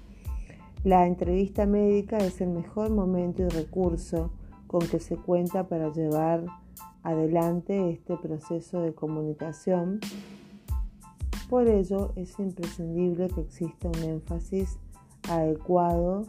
La 0.85 1.07
entrevista 1.07 1.65
médica 1.65 2.19
es 2.19 2.41
el 2.41 2.51
mejor 2.51 2.91
momento 2.91 3.43
y 3.43 3.49
recurso 3.49 4.33
con 4.67 4.81
que 4.81 4.99
se 4.99 5.17
cuenta 5.17 5.69
para 5.69 5.93
llevar 5.93 6.45
adelante 7.05 7.91
este 7.91 8.17
proceso 8.17 8.83
de 8.83 8.93
comunicación. 8.93 10.01
Por 11.49 11.69
ello 11.69 12.13
es 12.17 12.37
imprescindible 12.41 13.29
que 13.29 13.43
exista 13.43 13.87
un 13.87 14.03
énfasis 14.03 14.77
adecuado 15.29 16.25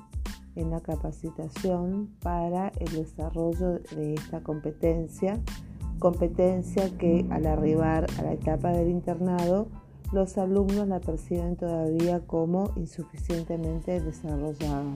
en 0.56 0.70
la 0.70 0.82
capacitación 0.82 2.12
para 2.22 2.68
el 2.80 2.92
desarrollo 2.92 3.80
de 3.96 4.14
esta 4.14 4.44
competencia, 4.44 5.42
competencia 5.98 6.96
que 7.00 7.26
al 7.32 7.48
arribar 7.48 8.06
a 8.20 8.22
la 8.22 8.34
etapa 8.34 8.70
del 8.70 8.90
internado 8.90 9.68
los 10.14 10.38
alumnos 10.38 10.88
la 10.88 11.00
perciben 11.00 11.56
todavía 11.56 12.20
como 12.22 12.72
insuficientemente 12.76 14.00
desarrollada. 14.00 14.96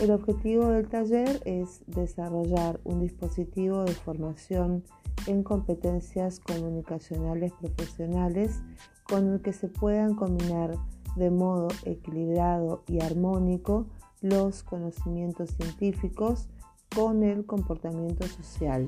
El 0.00 0.10
objetivo 0.10 0.68
del 0.68 0.88
taller 0.88 1.40
es 1.44 1.82
desarrollar 1.86 2.80
un 2.84 3.00
dispositivo 3.00 3.84
de 3.84 3.92
formación 3.92 4.84
en 5.26 5.42
competencias 5.42 6.40
comunicacionales 6.40 7.52
profesionales 7.52 8.60
con 9.04 9.32
el 9.32 9.40
que 9.40 9.52
se 9.52 9.68
puedan 9.68 10.14
combinar 10.14 10.76
de 11.16 11.30
modo 11.30 11.68
equilibrado 11.84 12.82
y 12.86 13.00
armónico 13.00 13.86
los 14.20 14.62
conocimientos 14.62 15.50
científicos 15.50 16.48
con 16.94 17.22
el 17.22 17.46
comportamiento 17.46 18.26
social. 18.26 18.86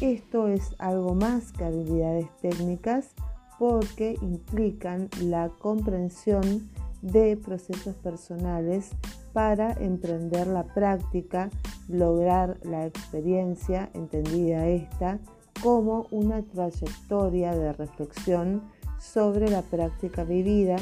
Esto 0.00 0.48
es 0.48 0.74
algo 0.78 1.14
más 1.14 1.52
que 1.52 1.64
habilidades 1.64 2.26
técnicas 2.40 3.14
porque 3.58 4.16
implican 4.20 5.08
la 5.22 5.50
comprensión 5.58 6.70
de 7.02 7.36
procesos 7.36 7.94
personales 7.96 8.90
para 9.32 9.72
emprender 9.72 10.46
la 10.46 10.64
práctica, 10.64 11.50
lograr 11.88 12.58
la 12.62 12.86
experiencia, 12.86 13.90
entendida 13.94 14.66
esta, 14.66 15.18
como 15.62 16.06
una 16.10 16.42
trayectoria 16.42 17.54
de 17.54 17.72
reflexión 17.72 18.62
sobre 18.98 19.48
la 19.50 19.62
práctica 19.62 20.24
vivida 20.24 20.76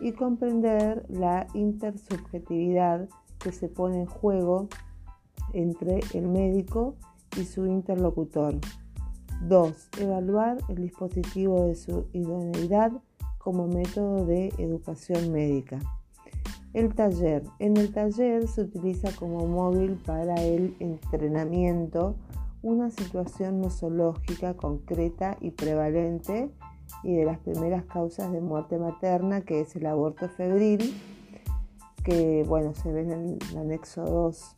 y 0.00 0.12
comprender 0.12 1.04
la 1.08 1.46
intersubjetividad 1.54 3.08
que 3.38 3.52
se 3.52 3.68
pone 3.68 4.00
en 4.00 4.06
juego 4.06 4.68
entre 5.52 6.00
el 6.14 6.28
médico 6.28 6.96
y 7.36 7.44
su 7.44 7.66
interlocutor. 7.66 8.58
2. 9.42 9.88
Evaluar 10.00 10.58
el 10.68 10.76
dispositivo 10.76 11.66
de 11.66 11.74
su 11.74 12.06
idoneidad 12.12 12.92
como 13.38 13.66
método 13.66 14.26
de 14.26 14.52
educación 14.58 15.32
médica. 15.32 15.78
El 16.74 16.94
taller. 16.94 17.44
En 17.58 17.76
el 17.76 17.92
taller 17.92 18.46
se 18.46 18.62
utiliza 18.62 19.10
como 19.12 19.46
móvil 19.46 19.98
para 20.04 20.34
el 20.42 20.76
entrenamiento 20.80 22.14
una 22.62 22.90
situación 22.90 23.60
nosológica 23.60 24.54
concreta 24.54 25.36
y 25.40 25.52
prevalente 25.52 26.50
y 27.02 27.14
de 27.14 27.24
las 27.24 27.38
primeras 27.38 27.84
causas 27.84 28.32
de 28.32 28.40
muerte 28.40 28.78
materna, 28.78 29.42
que 29.42 29.60
es 29.60 29.76
el 29.76 29.86
aborto 29.86 30.28
febril, 30.28 30.94
que 32.04 32.44
bueno, 32.46 32.74
se 32.74 32.92
ve 32.92 33.02
en 33.02 33.12
el 33.12 33.38
anexo 33.56 34.02
2. 34.04 34.56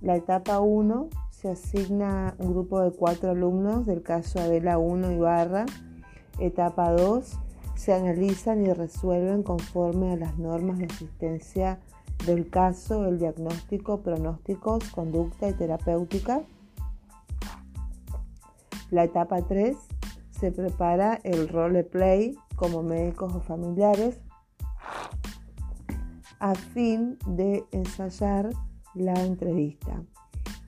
La 0.00 0.16
etapa 0.16 0.60
1 0.60 1.08
se 1.42 1.50
asigna 1.50 2.36
un 2.38 2.52
grupo 2.52 2.80
de 2.80 2.92
cuatro 2.92 3.32
alumnos 3.32 3.84
del 3.84 4.02
caso 4.02 4.38
Adela 4.38 4.78
1 4.78 5.10
y 5.10 5.18
Barra. 5.18 5.66
Etapa 6.38 6.92
2 6.92 7.36
se 7.74 7.92
analizan 7.92 8.64
y 8.64 8.72
resuelven 8.72 9.42
conforme 9.42 10.12
a 10.12 10.16
las 10.16 10.38
normas 10.38 10.78
de 10.78 10.84
asistencia 10.84 11.80
del 12.26 12.48
caso, 12.48 13.06
el 13.06 13.18
diagnóstico, 13.18 14.02
pronósticos, 14.02 14.88
conducta 14.90 15.48
y 15.48 15.54
terapéutica. 15.54 16.42
La 18.90 19.02
etapa 19.02 19.42
3 19.42 19.76
se 20.30 20.52
prepara 20.52 21.18
el 21.24 21.48
roleplay 21.48 22.36
como 22.54 22.84
médicos 22.84 23.34
o 23.34 23.40
familiares 23.40 24.20
a 26.38 26.54
fin 26.54 27.18
de 27.26 27.64
ensayar 27.72 28.50
la 28.94 29.14
entrevista. 29.24 30.02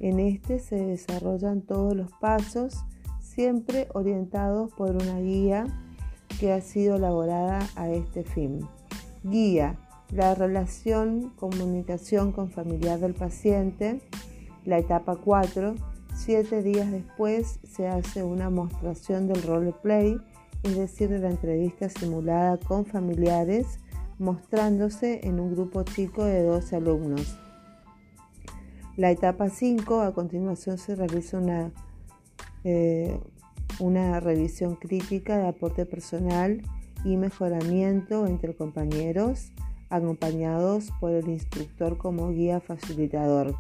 En 0.01 0.21
este 0.21 0.59
se 0.59 0.77
desarrollan 0.77 1.63
todos 1.63 1.95
los 1.97 2.11
pasos, 2.21 2.85
siempre 3.21 3.89
orientados 3.95 4.73
por 4.73 4.91
una 4.91 5.21
guía 5.21 5.67
que 6.39 6.53
ha 6.53 6.61
sido 6.61 6.97
elaborada 6.97 7.61
a 7.77 7.91
este 7.91 8.25
fin. 8.25 8.67
Guía, 9.23 9.79
la 10.11 10.35
relación, 10.35 11.31
comunicación 11.37 12.33
con 12.33 12.51
familiar 12.51 13.01
del 13.01 13.15
paciente, 13.15 14.01
la 14.65 14.79
etapa 14.79 15.17
4, 15.17 15.75
Siete 16.15 16.63
días 16.63 16.91
después 16.93 17.59
se 17.69 17.89
hace 17.89 18.23
una 18.23 18.49
mostración 18.49 19.27
del 19.27 19.43
roleplay, 19.43 20.17
es 20.63 20.77
decir, 20.77 21.09
de 21.09 21.19
la 21.19 21.29
entrevista 21.29 21.89
simulada 21.89 22.57
con 22.57 22.87
familiares, 22.87 23.81
mostrándose 24.19 25.21
en 25.25 25.41
un 25.41 25.53
grupo 25.53 25.83
chico 25.83 26.25
de 26.25 26.43
12 26.45 26.77
alumnos. 26.77 27.37
La 28.97 29.11
etapa 29.11 29.51
5, 29.51 30.03
a 30.03 30.15
continuación 30.15 30.79
se 30.79 30.95
realiza 30.95 31.39
una, 31.39 31.73
eh, 32.63 33.19
una 33.81 34.21
revisión 34.21 34.77
crítica 34.77 35.37
de 35.37 35.49
aporte 35.49 35.85
personal 35.85 36.63
y 37.05 37.17
mejoramiento 37.17 38.25
entre 38.29 38.55
compañeros, 38.55 39.51
acompañados 39.91 40.93
por 41.01 41.11
el 41.11 41.29
instructor 41.29 41.99
como 41.99 42.31
guía 42.31 42.61
facilitador. 42.61 43.57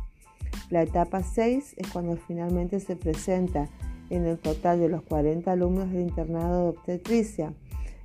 La 0.71 0.83
etapa 0.83 1.25
6 1.25 1.75
es 1.79 1.89
cuando 1.89 2.17
finalmente 2.17 2.79
se 2.79 2.95
presenta 2.95 3.69
en 4.11 4.27
el 4.27 4.39
total 4.39 4.79
de 4.79 4.89
los 4.89 5.03
40 5.03 5.51
alumnos 5.51 5.91
del 5.91 6.03
internado 6.03 6.63
de 6.63 6.69
obstetricia. 6.79 7.55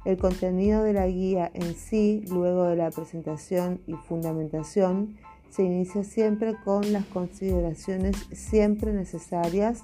El 0.04 0.18
contenido 0.18 0.82
de 0.82 0.94
la 0.94 1.06
guía 1.06 1.52
en 1.54 1.76
sí, 1.76 2.24
luego 2.28 2.64
de 2.64 2.76
la 2.76 2.90
presentación 2.90 3.82
y 3.86 3.94
fundamentación, 3.94 5.16
se 5.50 5.64
inicia 5.64 6.04
siempre 6.04 6.56
con 6.64 6.94
las 6.94 7.06
consideraciones 7.06 8.16
siempre 8.32 8.94
necesarias 8.94 9.84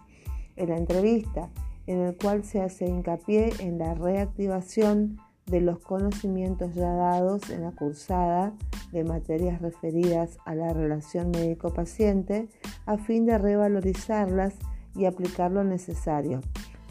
en 0.56 0.70
la 0.70 0.78
entrevista, 0.78 1.50
en 1.88 2.00
el 2.00 2.16
cual 2.16 2.44
se 2.44 2.62
hace 2.62 2.88
hincapié 2.88 3.54
en 3.60 3.78
la 3.78 3.94
reactivación 3.94 5.18
de 5.46 5.62
los 5.62 5.80
conocimientos 5.80 6.74
ya 6.74 6.92
dados 6.92 7.50
en 7.50 7.62
la 7.62 7.72
cursada 7.72 8.54
de 8.92 9.04
materias 9.04 9.62
referidas 9.62 10.38
a 10.46 10.56
la 10.56 10.74
relación 10.74 11.30
médico-paciente 11.32 12.48
a 12.86 12.98
fin 12.98 13.26
de 13.26 13.38
revalorizarlas 13.38 14.56
y 14.96 15.06
aplicar 15.06 15.52
lo 15.52 15.64
necesario. 15.64 16.42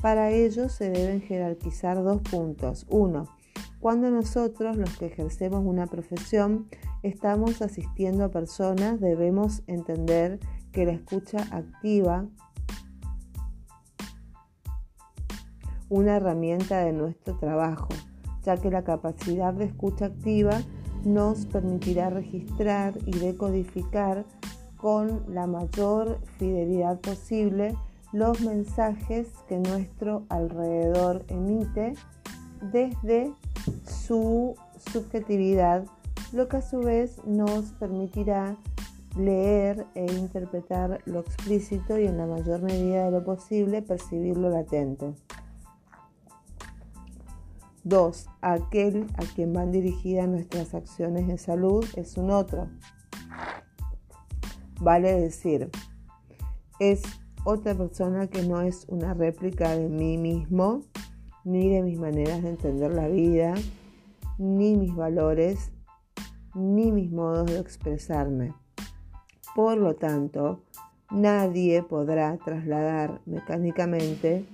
Para 0.03 0.31
ello 0.31 0.69
se 0.69 0.91
deben 0.91 1.23
jerarquizar 1.23 2.03
dos 2.03 2.21
puntos. 2.21 2.87
Uno, 2.91 3.27
cuando 3.81 4.11
nosotros, 4.11 4.77
los 4.77 4.97
que 4.99 5.07
ejercemos 5.07 5.65
una 5.65 5.87
profesión, 5.87 6.69
estamos 7.05 7.61
asistiendo 7.61 8.25
a 8.25 8.31
personas, 8.31 8.99
debemos 8.99 9.63
entender 9.67 10.41
que 10.73 10.87
la 10.87 10.93
escucha 10.93 11.47
activa 11.51 12.27
una 15.91 16.17
herramienta 16.17 16.81
de 16.81 16.93
nuestro 16.93 17.37
trabajo, 17.37 17.91
ya 18.43 18.57
que 18.57 18.71
la 18.71 18.85
capacidad 18.85 19.53
de 19.53 19.67
escucha 19.67 20.07
activa 20.07 20.61
nos 21.05 21.45
permitirá 21.45 22.09
registrar 22.09 22.95
y 23.05 23.19
decodificar 23.19 24.25
con 24.77 25.25
la 25.29 25.47
mayor 25.47 26.21
fidelidad 26.39 27.01
posible 27.01 27.77
los 28.13 28.41
mensajes 28.41 29.29
que 29.47 29.59
nuestro 29.59 30.25
alrededor 30.31 31.25
emite 31.29 31.95
desde 32.73 33.31
su 33.85 34.55
subjetividad, 34.91 35.85
lo 36.35 36.49
que 36.49 36.59
a 36.59 36.63
su 36.63 36.81
vez 36.81 37.25
nos 37.25 37.73
permitirá 37.73 38.57
leer 39.17 39.87
e 39.95 40.05
interpretar 40.13 41.01
lo 41.07 41.21
explícito 41.21 41.99
y 41.99 42.07
en 42.07 42.19
la 42.19 42.27
mayor 42.27 42.63
medida 42.63 43.05
de 43.05 43.11
lo 43.13 43.25
posible 43.25 43.83
percibir 43.83 44.37
lo 44.37 44.51
latente. 44.51 45.15
2. 47.85 48.27
Aquel 48.41 49.07
a 49.15 49.25
quien 49.35 49.53
van 49.53 49.71
dirigidas 49.71 50.29
nuestras 50.29 50.75
acciones 50.75 51.29
de 51.29 51.39
salud 51.39 51.85
es 51.97 52.17
un 52.17 52.31
otro. 52.31 52.69
Vale 54.81 55.13
decir, 55.21 55.71
es 56.81 57.03
otra 57.45 57.75
persona 57.75 58.27
que 58.27 58.43
no 58.43 58.63
es 58.63 58.87
una 58.89 59.15
réplica 59.15 59.77
de 59.77 59.89
mí 59.89 60.17
mismo, 60.17 60.81
ni 61.45 61.69
de 61.69 61.83
mis 61.83 61.99
maneras 61.99 62.43
de 62.43 62.51
entender 62.51 62.91
la 62.93 63.07
vida, 63.07 63.55
ni 64.39 64.77
mis 64.77 64.97
valores, 64.97 65.71
ni 66.55 66.93
mis 66.93 67.11
modos 67.11 67.47
de 67.47 67.59
expresarme. 67.59 68.55
Por 69.55 69.77
lo 69.79 69.95
tanto, 69.95 70.63
nadie 71.11 71.83
podrá 71.83 72.37
trasladar 72.39 73.21
mecánicamente 73.27 74.45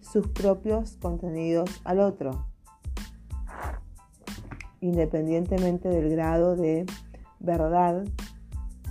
sus 0.00 0.26
propios 0.28 0.96
contenidos 1.00 1.80
al 1.84 2.00
otro, 2.00 2.46
independientemente 4.80 5.88
del 5.88 6.10
grado 6.10 6.56
de 6.56 6.86
verdad 7.38 8.04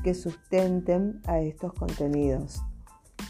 que 0.03 0.13
sustenten 0.13 1.21
a 1.25 1.39
estos 1.39 1.73
contenidos. 1.73 2.61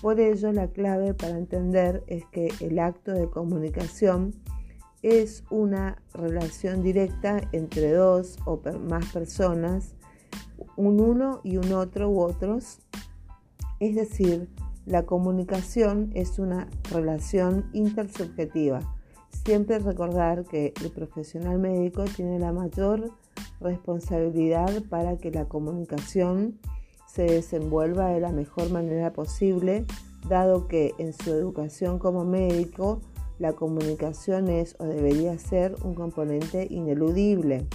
Por 0.01 0.19
ello, 0.19 0.51
la 0.53 0.67
clave 0.67 1.13
para 1.13 1.37
entender 1.37 2.03
es 2.07 2.25
que 2.27 2.49
el 2.61 2.79
acto 2.79 3.11
de 3.11 3.29
comunicación 3.29 4.33
es 5.01 5.43
una 5.49 6.01
relación 6.13 6.83
directa 6.83 7.41
entre 7.51 7.91
dos 7.91 8.37
o 8.45 8.59
más 8.87 9.05
personas, 9.13 9.95
un 10.75 10.99
uno 10.99 11.41
y 11.43 11.57
un 11.57 11.71
otro 11.73 12.09
u 12.09 12.21
otros. 12.21 12.79
Es 13.79 13.95
decir, 13.95 14.49
la 14.85 15.05
comunicación 15.05 16.11
es 16.15 16.39
una 16.39 16.67
relación 16.91 17.69
intersubjetiva. 17.73 18.79
Siempre 19.45 19.79
recordar 19.79 20.43
que 20.43 20.73
el 20.83 20.91
profesional 20.91 21.59
médico 21.59 22.03
tiene 22.03 22.39
la 22.39 22.51
mayor 22.51 23.11
responsabilidad 23.61 24.83
para 24.89 25.17
que 25.17 25.31
la 25.31 25.45
comunicación 25.45 26.59
se 27.07 27.23
desenvuelva 27.23 28.09
de 28.09 28.19
la 28.19 28.31
mejor 28.31 28.69
manera 28.71 29.13
posible, 29.13 29.85
dado 30.27 30.67
que 30.67 30.93
en 30.97 31.13
su 31.13 31.31
educación 31.31 31.99
como 31.99 32.25
médico 32.25 33.01
la 33.39 33.53
comunicación 33.53 34.49
es 34.49 34.75
o 34.79 34.85
debería 34.85 35.37
ser 35.39 35.75
un 35.83 35.95
componente 35.95 36.67
ineludible. 36.69 37.67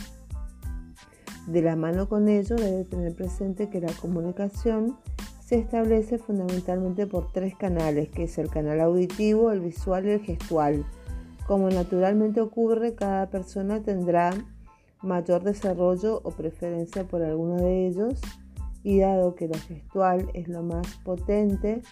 De 1.47 1.63
la 1.63 1.75
mano 1.75 2.09
con 2.09 2.29
ello 2.29 2.57
debe 2.57 2.85
tener 2.85 3.15
presente 3.15 3.69
que 3.69 3.81
la 3.81 3.93
comunicación 3.95 4.97
se 5.41 5.57
establece 5.57 6.19
fundamentalmente 6.19 7.07
por 7.07 7.33
tres 7.33 7.55
canales, 7.55 8.09
que 8.09 8.25
es 8.25 8.39
el 8.39 8.49
canal 8.49 8.81
auditivo, 8.81 9.51
el 9.51 9.61
visual 9.61 10.07
y 10.07 10.11
el 10.11 10.21
gestual. 10.21 10.87
Como 11.47 11.69
naturalmente 11.69 12.41
ocurre, 12.41 12.95
cada 12.95 13.29
persona 13.29 13.83
tendrá 13.83 14.33
mayor 15.03 15.43
desarrollo 15.43 16.21
o 16.25 16.31
preferencia 16.31 17.05
por 17.05 17.23
alguno 17.23 17.57
de 17.57 17.89
ellos 17.89 18.21
y 18.83 19.01
dado 19.01 19.35
que 19.35 19.49
lo 19.49 19.59
gestual 19.59 20.31
es 20.33 20.49
lo 20.49 20.63
más 20.63 20.87
potente, 21.05 21.83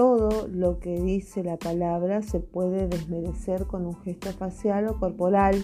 todo 0.00 0.48
lo 0.48 0.78
que 0.78 0.98
dice 0.98 1.44
la 1.44 1.58
palabra 1.58 2.22
se 2.22 2.40
puede 2.40 2.88
desmerecer 2.88 3.66
con 3.66 3.84
un 3.84 4.00
gesto 4.00 4.30
facial 4.32 4.88
o 4.88 4.98
corporal. 4.98 5.62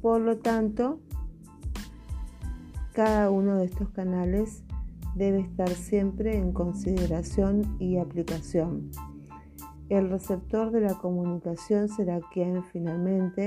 Por 0.00 0.20
lo 0.20 0.38
tanto, 0.38 0.98
cada 2.92 3.30
uno 3.30 3.58
de 3.58 3.66
estos 3.66 3.88
canales 3.90 4.64
debe 5.14 5.38
estar 5.38 5.68
siempre 5.68 6.36
en 6.36 6.50
consideración 6.50 7.76
y 7.78 7.98
aplicación. 7.98 8.90
El 9.88 10.10
receptor 10.10 10.72
de 10.72 10.80
la 10.80 10.94
comunicación 10.94 11.88
será 11.88 12.18
quien 12.32 12.64
finalmente 12.64 13.46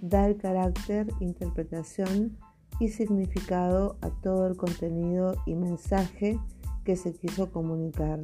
da 0.00 0.28
el 0.28 0.36
carácter, 0.36 1.08
interpretación 1.18 2.38
y 2.78 2.90
significado 2.90 3.96
a 4.02 4.10
todo 4.10 4.46
el 4.46 4.56
contenido 4.56 5.34
y 5.46 5.56
mensaje 5.56 6.38
que 6.84 6.94
se 6.94 7.12
quiso 7.12 7.50
comunicar. 7.50 8.20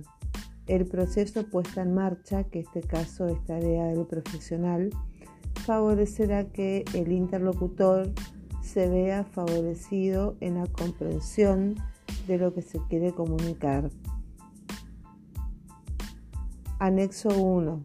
El 0.66 0.87
proceso 0.87 1.44
puesta 1.44 1.83
en 1.83 1.94
marcha, 1.94 2.44
que 2.44 2.61
en 2.61 2.66
este 2.66 2.81
caso 2.81 3.27
es 3.27 3.44
tarea 3.44 3.87
del 3.87 4.07
profesional, 4.07 4.90
favorecerá 5.66 6.46
que 6.46 6.85
el 6.94 7.12
interlocutor 7.12 8.12
se 8.62 8.88
vea 8.88 9.24
favorecido 9.24 10.37
en 10.40 10.55
la 10.55 10.66
comprensión 10.66 11.74
de 12.27 12.38
lo 12.38 12.55
que 12.55 12.62
se 12.62 12.79
quiere 12.88 13.12
comunicar. 13.12 13.90
Anexo 16.79 17.29
1. 17.29 17.85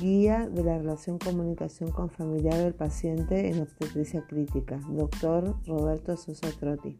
Guía 0.00 0.48
de 0.48 0.64
la 0.64 0.78
relación 0.78 1.18
comunicación 1.18 1.92
con 1.92 2.10
familiar 2.10 2.58
del 2.58 2.74
paciente 2.74 3.48
en 3.48 3.62
obstetricia 3.62 4.26
crítica, 4.26 4.80
doctor 4.88 5.56
Roberto 5.66 6.16
Sosa 6.16 6.48
Trotti. 6.58 6.98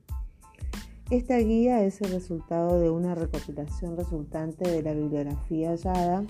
Esta 1.10 1.36
guía 1.36 1.84
es 1.84 2.00
el 2.00 2.12
resultado 2.12 2.80
de 2.80 2.88
una 2.88 3.14
recopilación 3.14 3.94
resultante 3.94 4.70
de 4.70 4.82
la 4.82 4.94
bibliografía 4.94 5.70
hallada, 5.70 6.24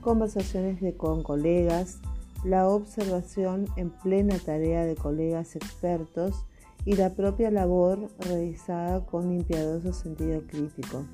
conversaciones 0.00 0.80
con 0.96 1.22
colegas, 1.22 2.00
la 2.44 2.68
observación 2.68 3.66
en 3.76 3.90
plena 3.90 4.36
tarea 4.38 4.84
de 4.84 4.96
colegas 4.96 5.54
expertos 5.54 6.44
y 6.84 6.96
la 6.96 7.14
propia 7.14 7.52
labor 7.52 8.08
realizada 8.18 9.06
con 9.06 9.32
impiadoso 9.32 9.92
sentido 9.92 10.42
crítico. 10.48 11.04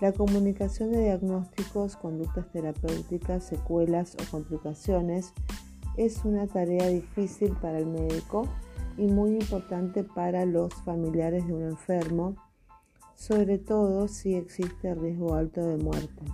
La 0.00 0.12
comunicación 0.12 0.90
de 0.90 1.02
diagnósticos, 1.02 1.96
conductas 1.96 2.50
terapéuticas, 2.50 3.44
secuelas 3.44 4.14
o 4.14 4.30
complicaciones 4.30 5.34
es 5.98 6.24
una 6.24 6.46
tarea 6.46 6.88
difícil 6.88 7.52
para 7.60 7.78
el 7.78 7.86
médico 7.86 8.48
y 8.96 9.06
muy 9.06 9.32
importante 9.32 10.04
para 10.04 10.44
los 10.44 10.72
familiares 10.84 11.46
de 11.46 11.54
un 11.54 11.62
enfermo, 11.62 12.36
sobre 13.14 13.58
todo 13.58 14.08
si 14.08 14.34
existe 14.34 14.94
riesgo 14.94 15.34
alto 15.34 15.64
de 15.64 15.76
muerte. 15.76 16.24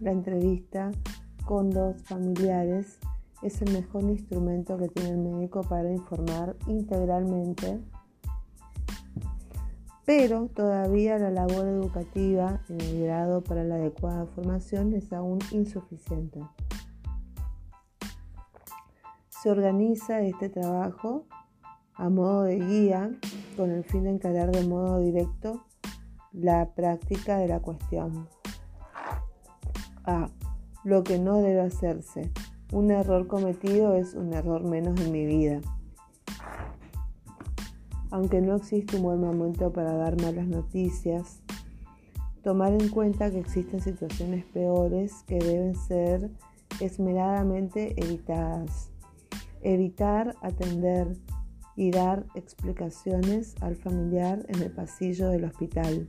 La 0.00 0.12
entrevista 0.12 0.90
con 1.44 1.72
los 1.72 2.02
familiares 2.02 2.98
es 3.42 3.60
el 3.60 3.72
mejor 3.72 4.04
instrumento 4.04 4.78
que 4.78 4.88
tiene 4.88 5.10
el 5.10 5.18
médico 5.18 5.62
para 5.62 5.92
informar 5.92 6.56
integralmente, 6.66 7.80
pero 10.06 10.48
todavía 10.48 11.18
la 11.18 11.30
labor 11.30 11.66
educativa 11.66 12.60
en 12.68 12.80
el 12.80 13.04
grado 13.04 13.42
para 13.42 13.64
la 13.64 13.76
adecuada 13.76 14.26
formación 14.26 14.94
es 14.94 15.12
aún 15.12 15.38
insuficiente. 15.50 16.40
Se 19.28 19.50
organiza 19.50 20.22
este 20.22 20.48
trabajo 20.48 21.26
a 21.96 22.08
modo 22.08 22.42
de 22.42 22.58
guía 22.58 23.10
con 23.56 23.70
el 23.70 23.84
fin 23.84 24.04
de 24.04 24.10
encarar 24.10 24.50
de 24.50 24.66
modo 24.66 25.00
directo 25.00 25.64
la 26.32 26.74
práctica 26.74 27.38
de 27.38 27.48
la 27.48 27.60
cuestión. 27.60 28.28
A. 30.04 30.28
Lo 30.82 31.02
que 31.02 31.18
no 31.18 31.38
debe 31.38 31.62
hacerse. 31.62 32.30
Un 32.72 32.90
error 32.90 33.26
cometido 33.26 33.94
es 33.94 34.14
un 34.14 34.34
error 34.34 34.64
menos 34.64 35.00
en 35.00 35.12
mi 35.12 35.24
vida. 35.24 35.60
Aunque 38.10 38.40
no 38.42 38.56
existe 38.56 38.96
un 38.96 39.04
buen 39.04 39.20
momento 39.20 39.72
para 39.72 39.94
dar 39.94 40.20
malas 40.20 40.46
noticias, 40.46 41.40
tomar 42.42 42.72
en 42.72 42.90
cuenta 42.90 43.30
que 43.30 43.38
existen 43.38 43.80
situaciones 43.80 44.44
peores 44.44 45.22
que 45.26 45.38
deben 45.38 45.74
ser 45.74 46.30
esmeradamente 46.80 47.94
evitadas. 47.96 48.90
Evitar 49.62 50.36
atender 50.42 51.16
y 51.76 51.90
dar 51.90 52.26
explicaciones 52.34 53.54
al 53.60 53.76
familiar 53.76 54.44
en 54.48 54.62
el 54.62 54.70
pasillo 54.70 55.28
del 55.28 55.44
hospital. 55.44 56.08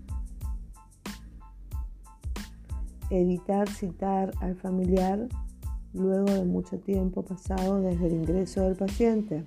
Evitar 3.10 3.70
citar 3.70 4.32
al 4.42 4.56
familiar 4.56 5.28
luego 5.94 6.32
de 6.32 6.46
mucho 6.46 6.80
tiempo 6.80 7.24
pasado 7.24 7.82
desde 7.82 8.08
el 8.08 8.14
ingreso 8.14 8.62
del 8.62 8.76
paciente. 8.76 9.46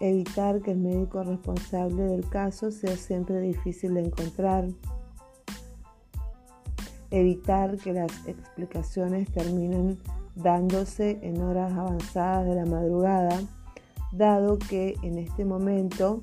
Evitar 0.00 0.62
que 0.62 0.72
el 0.72 0.78
médico 0.78 1.22
responsable 1.22 2.02
del 2.02 2.28
caso 2.28 2.72
sea 2.72 2.96
siempre 2.96 3.40
difícil 3.40 3.94
de 3.94 4.06
encontrar. 4.06 4.68
Evitar 7.10 7.76
que 7.76 7.92
las 7.92 8.26
explicaciones 8.26 9.30
terminen 9.30 9.98
dándose 10.34 11.18
en 11.22 11.40
horas 11.42 11.72
avanzadas 11.74 12.46
de 12.46 12.54
la 12.54 12.64
madrugada 12.64 13.38
dado 14.12 14.58
que 14.58 14.96
en 15.02 15.18
este 15.18 15.44
momento 15.44 16.22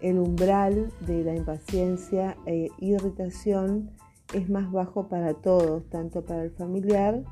el 0.00 0.18
umbral 0.18 0.92
de 1.00 1.24
la 1.24 1.34
impaciencia 1.34 2.36
e 2.46 2.68
irritación 2.78 3.90
es 4.32 4.48
más 4.48 4.70
bajo 4.70 5.08
para 5.08 5.34
todos, 5.34 5.88
tanto 5.90 6.24
para 6.24 6.44
el 6.44 6.50
familiar 6.50 7.22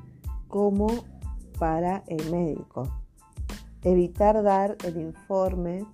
como 0.48 0.88
para 1.58 2.02
el 2.06 2.30
médico. 2.30 3.02
Evitar 3.82 4.42
dar 4.42 4.76
el 4.84 5.00
informe 5.00 5.84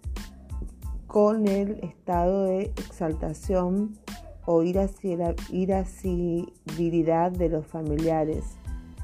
con 1.07 1.47
el 1.47 1.85
estado 1.85 2.45
de 2.45 2.73
exaltación 2.77 3.99
o 4.47 4.63
irascibilidad 4.63 7.31
de 7.31 7.49
los 7.49 7.67
familiares. 7.67 8.45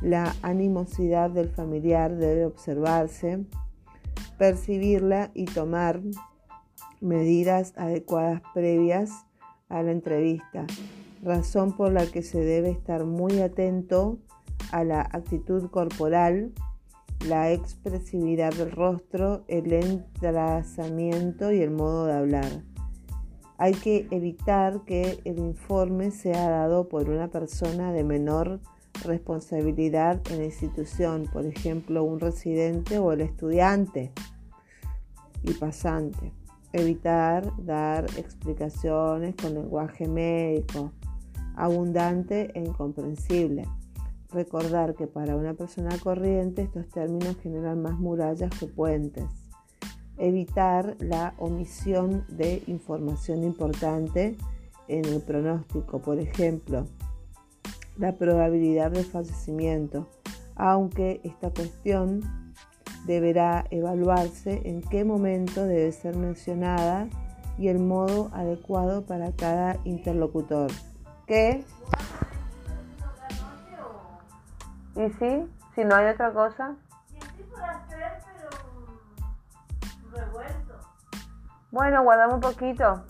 La 0.00 0.34
animosidad 0.42 1.30
del 1.30 1.50
familiar 1.50 2.16
debe 2.16 2.46
observarse 2.46 3.44
percibirla 4.38 5.30
y 5.34 5.44
tomar 5.44 6.00
medidas 7.00 7.74
adecuadas 7.76 8.40
previas 8.54 9.10
a 9.68 9.82
la 9.82 9.92
entrevista, 9.92 10.66
razón 11.22 11.76
por 11.76 11.92
la 11.92 12.06
que 12.06 12.22
se 12.22 12.40
debe 12.40 12.70
estar 12.70 13.04
muy 13.04 13.40
atento 13.40 14.18
a 14.72 14.84
la 14.84 15.00
actitud 15.00 15.70
corporal, 15.70 16.52
la 17.26 17.52
expresividad 17.52 18.54
del 18.54 18.70
rostro, 18.70 19.44
el 19.48 19.72
entrazamiento 19.72 21.52
y 21.52 21.60
el 21.60 21.70
modo 21.70 22.06
de 22.06 22.12
hablar. 22.14 22.62
Hay 23.58 23.72
que 23.74 24.06
evitar 24.12 24.84
que 24.84 25.18
el 25.24 25.38
informe 25.38 26.12
sea 26.12 26.48
dado 26.48 26.88
por 26.88 27.10
una 27.10 27.28
persona 27.28 27.92
de 27.92 28.04
menor 28.04 28.60
responsabilidad 29.04 30.20
en 30.30 30.38
la 30.38 30.44
institución, 30.44 31.28
por 31.32 31.46
ejemplo, 31.46 32.04
un 32.04 32.20
residente 32.20 32.98
o 32.98 33.12
el 33.12 33.20
estudiante 33.20 34.12
y 35.42 35.52
pasante. 35.54 36.32
Evitar 36.72 37.52
dar 37.64 38.04
explicaciones 38.16 39.34
con 39.36 39.54
lenguaje 39.54 40.06
médico, 40.06 40.92
abundante 41.56 42.50
e 42.54 42.60
incomprensible. 42.60 43.66
Recordar 44.30 44.94
que 44.94 45.06
para 45.06 45.36
una 45.36 45.54
persona 45.54 45.96
corriente 45.98 46.62
estos 46.62 46.88
términos 46.90 47.36
generan 47.42 47.80
más 47.80 47.98
murallas 47.98 48.50
que 48.58 48.66
puentes. 48.66 49.24
Evitar 50.18 50.96
la 51.00 51.34
omisión 51.38 52.24
de 52.28 52.62
información 52.66 53.42
importante 53.44 54.36
en 54.88 55.04
el 55.04 55.22
pronóstico, 55.22 56.00
por 56.00 56.18
ejemplo, 56.18 56.86
la 57.98 58.12
probabilidad 58.12 58.90
de 58.90 59.04
fallecimiento, 59.04 60.08
aunque 60.56 61.20
esta 61.24 61.50
cuestión 61.50 62.54
deberá 63.06 63.64
evaluarse 63.70 64.62
en 64.64 64.82
qué 64.82 65.04
momento 65.04 65.64
debe 65.64 65.92
ser 65.92 66.16
mencionada 66.16 67.08
y 67.58 67.68
el 67.68 67.80
modo 67.80 68.30
adecuado 68.32 69.04
para 69.04 69.32
cada 69.32 69.76
interlocutor. 69.84 70.70
¿Qué? 71.26 71.64
¿Y 74.96 75.10
si? 75.10 75.46
Si 75.74 75.84
no 75.84 75.94
hay 75.94 76.06
otra 76.06 76.32
cosa. 76.32 76.76
Bueno, 81.70 82.02
guardamos 82.02 82.36
un 82.36 82.40
poquito. 82.40 83.04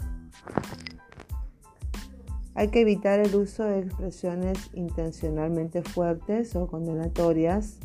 Hay 2.59 2.71
que 2.71 2.81
evitar 2.81 3.21
el 3.21 3.37
uso 3.37 3.63
de 3.63 3.79
expresiones 3.79 4.71
intencionalmente 4.75 5.85
fuertes 5.85 6.57
o 6.57 6.67
condenatorias. 6.67 7.79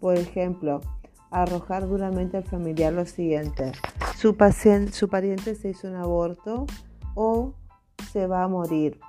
Por 0.00 0.18
ejemplo, 0.18 0.82
arrojar 1.30 1.88
duramente 1.88 2.36
al 2.36 2.44
familiar 2.44 2.92
lo 2.92 3.06
siguiente. 3.06 3.72
Su, 4.18 4.36
paciente, 4.36 4.92
su 4.92 5.08
pariente 5.08 5.54
se 5.54 5.70
hizo 5.70 5.88
un 5.88 5.94
aborto 5.94 6.66
o 7.14 7.54
se 8.12 8.26
va 8.26 8.42
a 8.42 8.48
morir. 8.48 9.00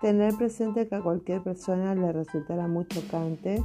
Tener 0.00 0.32
presente 0.36 0.86
que 0.86 0.94
a 0.94 1.02
cualquier 1.02 1.42
persona 1.42 1.96
le 1.96 2.12
resultará 2.12 2.68
muy 2.68 2.86
chocante 2.86 3.60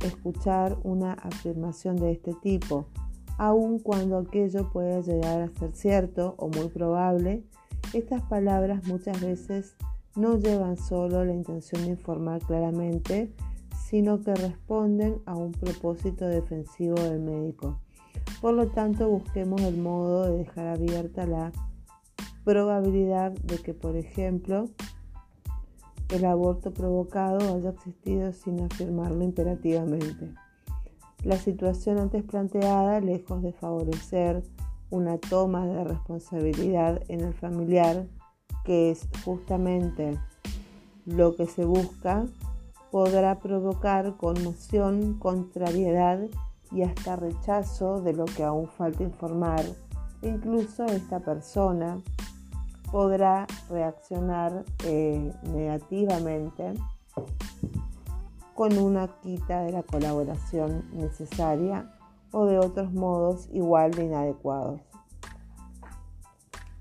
escuchar 0.00 0.76
una 0.82 1.12
afirmación 1.12 1.94
de 1.94 2.10
este 2.10 2.34
tipo, 2.42 2.88
aun 3.36 3.78
cuando 3.78 4.18
aquello 4.18 4.72
pueda 4.72 5.02
llegar 5.02 5.40
a 5.42 5.48
ser 5.56 5.70
cierto 5.72 6.34
o 6.36 6.48
muy 6.48 6.66
probable 6.66 7.44
estas 7.92 8.22
palabras 8.22 8.86
muchas 8.86 9.20
veces 9.20 9.76
no 10.16 10.36
llevan 10.36 10.76
solo 10.76 11.24
la 11.24 11.32
intención 11.32 11.82
de 11.82 11.90
informar 11.90 12.40
claramente, 12.40 13.32
sino 13.88 14.20
que 14.20 14.34
responden 14.34 15.22
a 15.26 15.36
un 15.36 15.52
propósito 15.52 16.26
defensivo 16.26 16.96
del 17.00 17.20
médico. 17.20 17.80
Por 18.40 18.54
lo 18.54 18.68
tanto, 18.68 19.08
busquemos 19.08 19.62
el 19.62 19.78
modo 19.78 20.24
de 20.24 20.38
dejar 20.38 20.66
abierta 20.66 21.26
la 21.26 21.52
probabilidad 22.44 23.32
de 23.32 23.58
que, 23.58 23.74
por 23.74 23.96
ejemplo, 23.96 24.68
el 26.10 26.24
aborto 26.24 26.72
provocado 26.72 27.54
haya 27.54 27.70
existido 27.70 28.32
sin 28.32 28.60
afirmarlo 28.60 29.22
imperativamente. 29.22 30.32
La 31.24 31.36
situación 31.36 31.98
antes 31.98 32.22
planteada, 32.22 33.00
lejos 33.00 33.42
de 33.42 33.52
favorecer 33.52 34.42
una 34.90 35.18
toma 35.18 35.66
de 35.66 35.84
responsabilidad 35.84 37.02
en 37.08 37.20
el 37.20 37.34
familiar, 37.34 38.06
que 38.64 38.90
es 38.90 39.08
justamente 39.24 40.18
lo 41.04 41.36
que 41.36 41.46
se 41.46 41.64
busca, 41.64 42.26
podrá 42.90 43.38
provocar 43.38 44.16
conmoción, 44.16 45.18
contrariedad 45.18 46.20
y 46.70 46.82
hasta 46.82 47.16
rechazo 47.16 48.00
de 48.02 48.12
lo 48.12 48.24
que 48.24 48.44
aún 48.44 48.68
falta 48.68 49.02
informar. 49.02 49.64
Incluso 50.22 50.84
esta 50.86 51.20
persona 51.20 51.98
podrá 52.90 53.46
reaccionar 53.70 54.64
eh, 54.84 55.32
negativamente 55.44 56.74
con 58.54 58.76
una 58.76 59.08
quita 59.20 59.62
de 59.62 59.72
la 59.72 59.82
colaboración 59.82 60.84
necesaria 60.92 61.97
o 62.32 62.46
de 62.46 62.58
otros 62.58 62.92
modos 62.92 63.48
igual 63.52 63.92
de 63.92 64.04
inadecuados. 64.04 64.80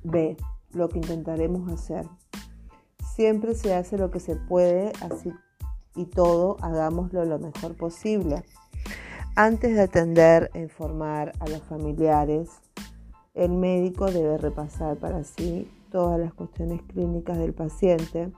B. 0.04 0.38
Lo 0.72 0.90
que 0.90 1.00
intentaremos 1.00 1.72
hacer. 1.72 2.08
Siempre 3.16 3.56
se 3.56 3.74
hace 3.74 3.98
lo 3.98 4.12
que 4.12 4.20
se 4.20 4.36
puede, 4.36 4.92
así 5.02 5.32
y 5.98 6.06
todo 6.06 6.58
hagámoslo 6.62 7.26
lo 7.26 7.40
mejor 7.40 7.76
posible. 7.76 8.44
Antes 9.36 9.76
de 9.76 9.82
atender 9.82 10.50
e 10.54 10.62
informar 10.62 11.34
a 11.40 11.48
los 11.48 11.62
familiares, 11.64 12.50
el 13.34 13.52
médico 13.52 14.06
debe 14.06 14.38
repasar 14.38 14.98
para 14.98 15.24
sí 15.24 15.70
todas 15.92 16.20
las 16.20 16.34
cuestiones 16.34 16.82
clínicas 16.84 17.38
del 17.38 17.54
paciente, 17.54 18.32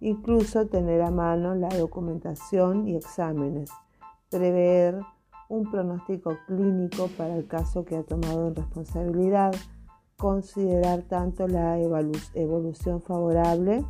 incluso 0.00 0.66
tener 0.66 1.02
a 1.02 1.10
mano 1.10 1.54
la 1.54 1.68
documentación 1.68 2.86
y 2.88 2.96
exámenes, 2.96 3.70
prever 4.30 5.00
un 5.48 5.70
pronóstico 5.70 6.38
clínico 6.46 7.08
para 7.16 7.36
el 7.36 7.46
caso 7.46 7.84
que 7.84 7.96
ha 7.96 8.02
tomado 8.02 8.48
en 8.48 8.54
responsabilidad, 8.54 9.54
considerar 10.16 11.02
tanto 11.02 11.46
la 11.48 11.78
evolución 11.78 13.00
favorable 13.00 13.84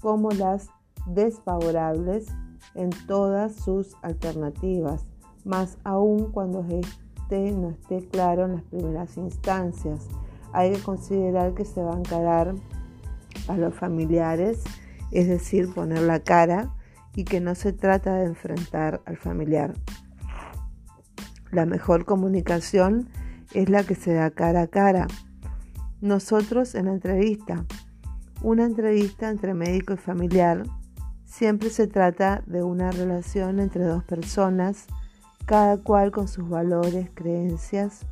como 0.00 0.30
las 0.30 0.68
desfavorables 1.06 2.28
en 2.74 2.90
todas 3.06 3.54
sus 3.56 3.94
alternativas, 4.02 5.04
más 5.44 5.78
aún 5.84 6.30
cuando 6.32 6.64
este 6.68 7.52
no 7.52 7.70
esté 7.70 8.08
claro 8.08 8.46
en 8.46 8.52
las 8.52 8.62
primeras 8.64 9.16
instancias. 9.16 10.06
Hay 10.52 10.72
que 10.72 10.80
considerar 10.80 11.54
que 11.54 11.64
se 11.64 11.82
va 11.82 11.94
a 11.94 11.98
encarar 11.98 12.54
a 13.48 13.56
los 13.56 13.74
familiares, 13.74 14.62
es 15.10 15.28
decir, 15.28 15.72
poner 15.74 16.02
la 16.02 16.20
cara 16.20 16.74
y 17.14 17.24
que 17.24 17.40
no 17.40 17.54
se 17.54 17.72
trata 17.72 18.14
de 18.14 18.26
enfrentar 18.26 19.02
al 19.04 19.16
familiar. 19.16 19.74
La 21.54 21.66
mejor 21.66 22.04
comunicación 22.04 23.08
es 23.52 23.68
la 23.70 23.84
que 23.84 23.94
se 23.94 24.12
da 24.12 24.32
cara 24.32 24.62
a 24.62 24.66
cara. 24.66 25.06
Nosotros 26.00 26.74
en 26.74 26.86
la 26.86 26.94
entrevista, 26.94 27.64
una 28.42 28.64
entrevista 28.64 29.30
entre 29.30 29.54
médico 29.54 29.92
y 29.92 29.96
familiar, 29.96 30.64
siempre 31.24 31.70
se 31.70 31.86
trata 31.86 32.42
de 32.46 32.64
una 32.64 32.90
relación 32.90 33.60
entre 33.60 33.84
dos 33.84 34.02
personas, 34.02 34.86
cada 35.46 35.76
cual 35.76 36.10
con 36.10 36.26
sus 36.26 36.48
valores, 36.48 37.08
creencias, 37.14 38.04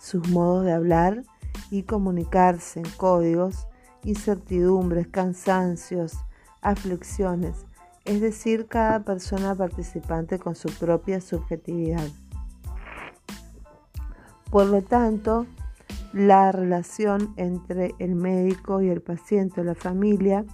sus 0.00 0.28
modos 0.28 0.64
de 0.64 0.72
hablar 0.72 1.22
y 1.70 1.84
comunicarse 1.84 2.80
en 2.80 2.90
códigos, 2.96 3.68
incertidumbres, 4.02 5.06
cansancios, 5.06 6.18
aflicciones, 6.62 7.64
es 8.04 8.20
decir, 8.20 8.66
cada 8.66 9.04
persona 9.04 9.54
participante 9.54 10.40
con 10.40 10.56
su 10.56 10.68
propia 10.80 11.20
subjetividad. 11.20 12.08
Por 14.54 14.66
lo 14.66 14.82
tanto, 14.82 15.46
la 16.12 16.52
relación 16.52 17.34
entre 17.36 17.92
el 17.98 18.14
médico 18.14 18.80
y 18.80 18.88
el 18.88 19.02
paciente 19.02 19.62
o 19.62 19.64
la 19.64 19.74
familia 19.74 20.44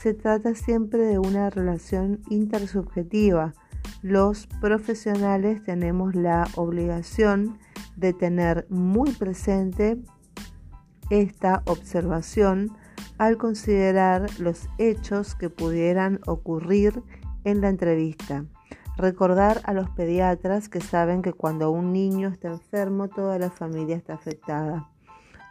se 0.00 0.14
trata 0.14 0.54
siempre 0.54 1.02
de 1.02 1.18
una 1.18 1.50
relación 1.50 2.22
intersubjetiva. 2.30 3.52
Los 4.00 4.46
profesionales 4.62 5.62
tenemos 5.62 6.14
la 6.14 6.48
obligación 6.56 7.58
de 7.94 8.14
tener 8.14 8.66
muy 8.70 9.12
presente 9.12 9.98
esta 11.10 11.62
observación 11.66 12.72
al 13.18 13.36
considerar 13.36 14.30
los 14.40 14.66
hechos 14.78 15.34
que 15.34 15.50
pudieran 15.50 16.20
ocurrir 16.26 17.02
en 17.44 17.60
la 17.60 17.68
entrevista. 17.68 18.46
Recordar 18.96 19.60
a 19.64 19.74
los 19.74 19.90
pediatras 19.90 20.70
que 20.70 20.80
saben 20.80 21.20
que 21.20 21.34
cuando 21.34 21.70
un 21.70 21.92
niño 21.92 22.28
está 22.28 22.48
enfermo, 22.48 23.08
toda 23.08 23.38
la 23.38 23.50
familia 23.50 23.94
está 23.94 24.14
afectada. 24.14 24.88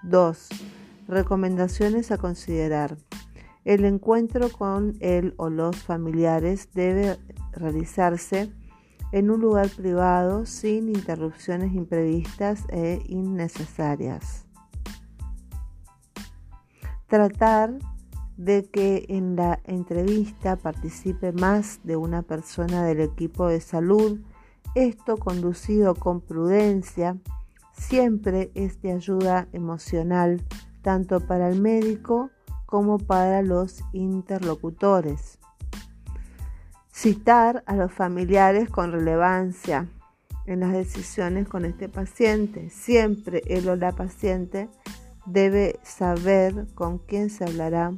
2. 0.04 0.50
Recomendaciones 1.08 2.12
a 2.12 2.18
considerar. 2.18 2.98
El 3.64 3.86
encuentro 3.86 4.50
con 4.50 4.96
él 5.00 5.36
o 5.38 5.50
los 5.50 5.78
familiares 5.78 6.70
debe 6.74 7.18
realizarse 7.52 8.52
en 9.12 9.30
un 9.30 9.42
lugar 9.42 9.70
privado 9.70 10.46
sin 10.46 10.90
interrupciones 10.90 11.74
imprevistas 11.74 12.64
e 12.70 13.02
innecesarias. 13.08 14.46
Tratar 17.08 17.76
de 18.38 18.66
que 18.66 19.06
en 19.10 19.36
la 19.36 19.60
entrevista 19.64 20.56
participe 20.56 21.32
más 21.32 21.80
de 21.84 21.96
una 21.96 22.22
persona 22.22 22.84
del 22.84 23.00
equipo 23.00 23.48
de 23.48 23.62
salud, 23.62 24.20
esto 24.76 25.18
conducido 25.18 25.96
con 25.96 26.22
prudencia, 26.22 27.18
siempre 27.72 28.52
es 28.56 28.82
de 28.82 28.92
ayuda 28.92 29.48
emocional 29.54 30.42
tanto 30.82 31.20
para 31.20 31.50
el 31.50 31.62
médico 31.62 32.30
como 32.66 32.98
para 32.98 33.42
los 33.42 33.84
interlocutores. 33.94 35.40
Citar 36.92 37.64
a 37.66 37.76
los 37.76 37.92
familiares 37.92 38.70
con 38.70 38.92
relevancia 38.92 39.88
en 40.46 40.60
las 40.60 40.74
decisiones 40.74 41.48
con 41.48 41.66
este 41.66 41.90
paciente. 41.90 42.70
Siempre 42.70 43.42
él 43.48 43.68
o 43.70 43.76
la 43.76 43.92
paciente 43.94 44.70
debe 45.26 45.80
saber 45.84 46.68
con 46.76 47.00
quién 47.00 47.30
se 47.30 47.44
hablará 47.44 47.94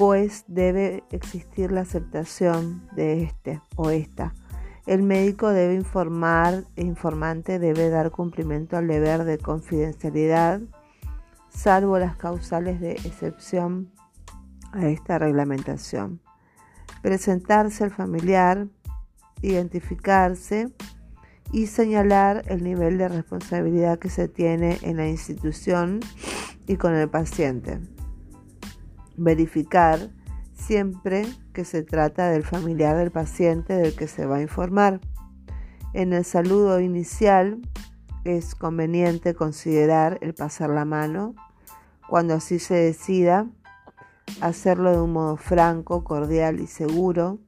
pues 0.00 0.44
debe 0.46 1.04
existir 1.10 1.70
la 1.72 1.82
aceptación 1.82 2.88
de 2.96 3.22
este 3.22 3.60
o 3.76 3.90
esta. 3.90 4.32
El 4.86 5.02
médico 5.02 5.50
debe 5.50 5.74
informar 5.74 6.64
e 6.74 6.84
informante 6.86 7.58
debe 7.58 7.90
dar 7.90 8.10
cumplimiento 8.10 8.78
al 8.78 8.86
deber 8.86 9.24
de 9.24 9.36
confidencialidad, 9.36 10.62
salvo 11.50 11.98
las 11.98 12.16
causales 12.16 12.80
de 12.80 12.92
excepción 12.92 13.92
a 14.72 14.88
esta 14.88 15.18
reglamentación. 15.18 16.22
Presentarse 17.02 17.84
al 17.84 17.90
familiar, 17.90 18.68
identificarse 19.42 20.72
y 21.52 21.66
señalar 21.66 22.44
el 22.46 22.64
nivel 22.64 22.96
de 22.96 23.08
responsabilidad 23.08 23.98
que 23.98 24.08
se 24.08 24.28
tiene 24.28 24.78
en 24.80 24.96
la 24.96 25.08
institución 25.08 26.00
y 26.66 26.76
con 26.76 26.94
el 26.94 27.10
paciente 27.10 27.80
verificar 29.20 30.10
siempre 30.54 31.26
que 31.52 31.64
se 31.64 31.82
trata 31.82 32.30
del 32.30 32.42
familiar 32.42 32.96
del 32.96 33.10
paciente 33.10 33.74
del 33.74 33.94
que 33.94 34.08
se 34.08 34.26
va 34.26 34.36
a 34.36 34.42
informar. 34.42 35.00
En 35.92 36.12
el 36.12 36.24
saludo 36.24 36.80
inicial 36.80 37.60
es 38.24 38.54
conveniente 38.54 39.34
considerar 39.34 40.18
el 40.22 40.34
pasar 40.34 40.70
la 40.70 40.84
mano, 40.84 41.34
cuando 42.08 42.34
así 42.34 42.58
se 42.58 42.74
decida, 42.74 43.46
hacerlo 44.40 44.92
de 44.92 45.00
un 45.00 45.12
modo 45.12 45.36
franco, 45.36 46.02
cordial 46.02 46.60
y 46.60 46.66
seguro, 46.66 47.38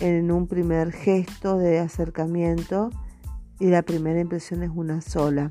en 0.00 0.30
un 0.30 0.46
primer 0.46 0.92
gesto 0.92 1.58
de 1.58 1.78
acercamiento 1.78 2.90
y 3.58 3.66
la 3.66 3.82
primera 3.82 4.20
impresión 4.20 4.62
es 4.62 4.70
una 4.72 5.00
sola 5.00 5.50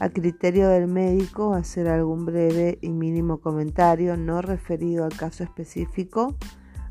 a 0.00 0.08
criterio 0.10 0.68
del 0.68 0.86
médico 0.86 1.54
hacer 1.54 1.88
algún 1.88 2.24
breve 2.24 2.78
y 2.80 2.90
mínimo 2.90 3.40
comentario 3.40 4.16
no 4.16 4.42
referido 4.42 5.04
al 5.04 5.16
caso 5.16 5.42
específico, 5.42 6.36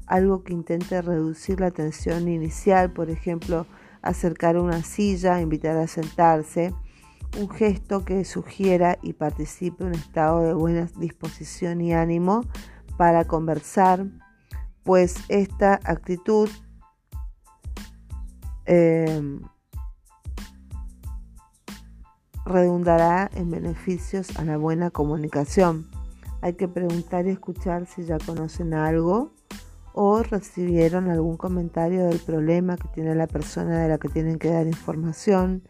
algo 0.05 0.43
que 0.43 0.53
intente 0.53 1.01
reducir 1.01 1.59
la 1.59 1.71
tensión 1.71 2.27
inicial, 2.27 2.91
por 2.91 3.09
ejemplo, 3.09 3.65
acercar 4.01 4.57
una 4.57 4.83
silla, 4.83 5.39
invitar 5.41 5.77
a 5.77 5.87
sentarse, 5.87 6.73
un 7.39 7.49
gesto 7.49 8.05
que 8.05 8.23
sugiera 8.25 8.97
y 9.01 9.13
participe 9.13 9.83
un 9.83 9.93
estado 9.93 10.41
de 10.41 10.53
buena 10.53 10.87
disposición 10.97 11.81
y 11.81 11.93
ánimo 11.93 12.41
para 12.97 13.25
conversar, 13.25 14.05
pues 14.83 15.15
esta 15.27 15.79
actitud 15.83 16.49
eh, 18.65 19.39
redundará 22.47 23.29
en 23.35 23.51
beneficios 23.51 24.37
a 24.37 24.45
la 24.45 24.57
buena 24.57 24.89
comunicación. 24.89 25.87
Hay 26.41 26.53
que 26.53 26.67
preguntar 26.67 27.27
y 27.27 27.31
escuchar 27.31 27.85
si 27.85 28.03
ya 28.03 28.17
conocen 28.19 28.73
algo 28.73 29.31
o 29.93 30.21
recibieron 30.21 31.09
algún 31.09 31.37
comentario 31.37 32.05
del 32.05 32.19
problema 32.19 32.77
que 32.77 32.87
tiene 32.89 33.15
la 33.15 33.27
persona 33.27 33.81
de 33.81 33.89
la 33.89 33.97
que 33.97 34.09
tienen 34.09 34.37
que 34.37 34.51
dar 34.51 34.67
información. 34.67 35.63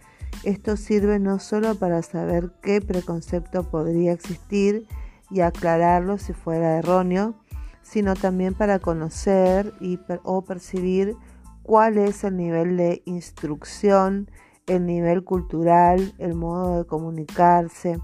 Esto 0.43 0.75
sirve 0.75 1.19
no 1.19 1.39
solo 1.39 1.75
para 1.75 2.01
saber 2.01 2.51
qué 2.61 2.81
preconcepto 2.81 3.63
podría 3.63 4.11
existir 4.11 4.85
y 5.31 5.39
aclararlo 5.41 6.17
si 6.17 6.33
fuera 6.33 6.77
erróneo, 6.77 7.35
sino 7.81 8.15
también 8.15 8.53
para 8.53 8.79
conocer 8.79 9.73
y, 9.79 9.97
o 10.23 10.43
percibir 10.43 11.15
cuál 11.63 11.97
es 11.97 12.23
el 12.25 12.35
nivel 12.35 12.75
de 12.75 13.01
instrucción 13.05 14.29
el 14.67 14.85
nivel 14.85 15.23
cultural, 15.23 16.13
el 16.17 16.35
modo 16.35 16.77
de 16.77 16.85
comunicarse, 16.85 17.99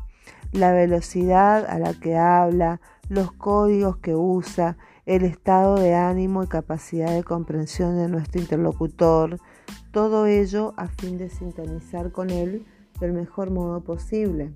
la 0.51 0.71
velocidad 0.71 1.65
a 1.65 1.77
la 1.79 1.93
que 1.93 2.17
habla, 2.17 2.79
los 3.09 3.31
códigos 3.33 3.97
que 3.97 4.15
usa, 4.15 4.77
el 5.05 5.23
estado 5.23 5.75
de 5.75 5.93
ánimo 5.93 6.43
y 6.43 6.47
capacidad 6.47 7.13
de 7.13 7.23
comprensión 7.23 7.97
de 7.97 8.07
nuestro 8.07 8.39
interlocutor, 8.39 9.39
todo 9.91 10.25
ello 10.25 10.73
a 10.77 10.87
fin 10.87 11.17
de 11.17 11.29
sintonizar 11.29 12.11
con 12.11 12.29
él 12.29 12.65
del 12.99 13.11
mejor 13.11 13.51
modo 13.51 13.81
posible. 13.81 14.53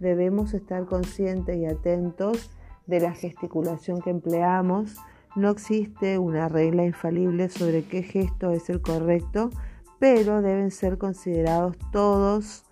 Debemos 0.00 0.52
estar 0.52 0.84
conscientes 0.86 1.56
y 1.56 1.66
atentos 1.66 2.50
de 2.86 3.00
la 3.00 3.12
gesticulación 3.12 4.00
que 4.00 4.10
empleamos. 4.10 4.96
No 5.36 5.50
existe 5.50 6.18
una 6.18 6.48
regla 6.48 6.84
infalible 6.84 7.48
sobre 7.48 7.84
qué 7.84 8.02
gesto 8.02 8.50
es 8.50 8.68
el 8.68 8.80
correcto, 8.80 9.50
pero 9.98 10.42
deben 10.42 10.70
ser 10.70 10.98
considerados 10.98 11.76
todos 11.92 12.64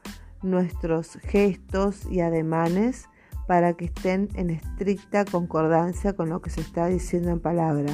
nuestros 0.42 1.18
gestos 1.22 2.06
y 2.10 2.20
ademanes 2.20 3.08
para 3.46 3.74
que 3.74 3.86
estén 3.86 4.28
en 4.34 4.50
estricta 4.50 5.24
concordancia 5.24 6.14
con 6.14 6.28
lo 6.28 6.40
que 6.40 6.50
se 6.50 6.60
está 6.60 6.86
diciendo 6.86 7.30
en 7.30 7.40
palabra, 7.40 7.92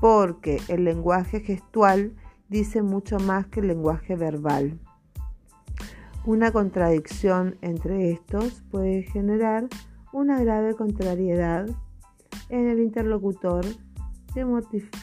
porque 0.00 0.60
el 0.68 0.84
lenguaje 0.84 1.40
gestual 1.40 2.14
dice 2.48 2.82
mucho 2.82 3.18
más 3.18 3.46
que 3.46 3.60
el 3.60 3.68
lenguaje 3.68 4.16
verbal. 4.16 4.78
Una 6.26 6.52
contradicción 6.52 7.56
entre 7.60 8.10
estos 8.10 8.62
puede 8.70 9.02
generar 9.02 9.68
una 10.12 10.42
grave 10.42 10.74
contrariedad 10.74 11.68
en 12.48 12.68
el 12.68 12.80
interlocutor 12.80 13.64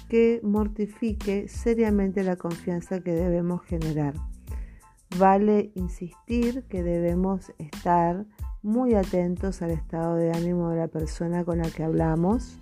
que 0.09 0.41
mortifique 0.43 1.47
seriamente 1.47 2.23
la 2.23 2.35
confianza 2.35 2.99
que 2.99 3.13
debemos 3.13 3.61
generar. 3.63 4.13
Vale 5.17 5.71
insistir 5.75 6.63
que 6.69 6.83
debemos 6.83 7.53
estar 7.57 8.25
muy 8.61 8.93
atentos 8.95 9.61
al 9.61 9.71
estado 9.71 10.15
de 10.15 10.31
ánimo 10.31 10.69
de 10.69 10.77
la 10.77 10.87
persona 10.87 11.43
con 11.43 11.59
la 11.59 11.69
que 11.69 11.83
hablamos. 11.83 12.59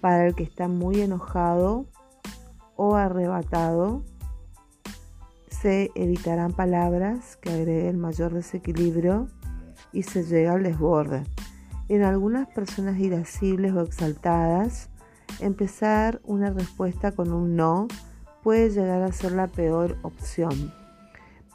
Para 0.00 0.26
el 0.26 0.34
que 0.34 0.42
está 0.42 0.68
muy 0.68 1.00
enojado 1.00 1.86
o 2.76 2.96
arrebatado, 2.96 4.02
se 5.48 5.90
evitarán 5.94 6.52
palabras 6.52 7.36
que 7.36 7.50
agreguen 7.50 7.98
mayor 7.98 8.32
desequilibrio 8.32 9.28
y 9.92 10.02
se 10.02 10.24
llega 10.24 10.52
al 10.52 10.62
desborde. 10.62 11.24
En 11.88 12.02
algunas 12.02 12.48
personas 12.48 12.98
irascibles 12.98 13.72
o 13.72 13.80
exaltadas, 13.80 14.89
empezar 15.38 16.20
una 16.24 16.50
respuesta 16.50 17.12
con 17.12 17.32
un 17.32 17.56
no 17.56 17.88
puede 18.42 18.70
llegar 18.70 19.02
a 19.02 19.12
ser 19.12 19.32
la 19.32 19.46
peor 19.46 19.96
opción. 20.02 20.72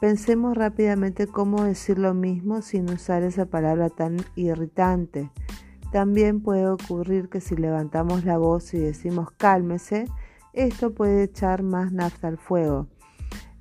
Pensemos 0.00 0.56
rápidamente 0.56 1.26
cómo 1.26 1.64
decir 1.64 1.98
lo 1.98 2.14
mismo 2.14 2.62
sin 2.62 2.90
usar 2.90 3.22
esa 3.22 3.46
palabra 3.46 3.88
tan 3.88 4.18
irritante. 4.34 5.30
También 5.90 6.40
puede 6.40 6.68
ocurrir 6.68 7.28
que 7.28 7.40
si 7.40 7.56
levantamos 7.56 8.24
la 8.24 8.36
voz 8.36 8.74
y 8.74 8.78
decimos 8.78 9.30
cálmese, 9.30 10.06
esto 10.52 10.92
puede 10.92 11.24
echar 11.24 11.62
más 11.62 11.92
nafta 11.92 12.28
al 12.28 12.38
fuego. 12.38 12.88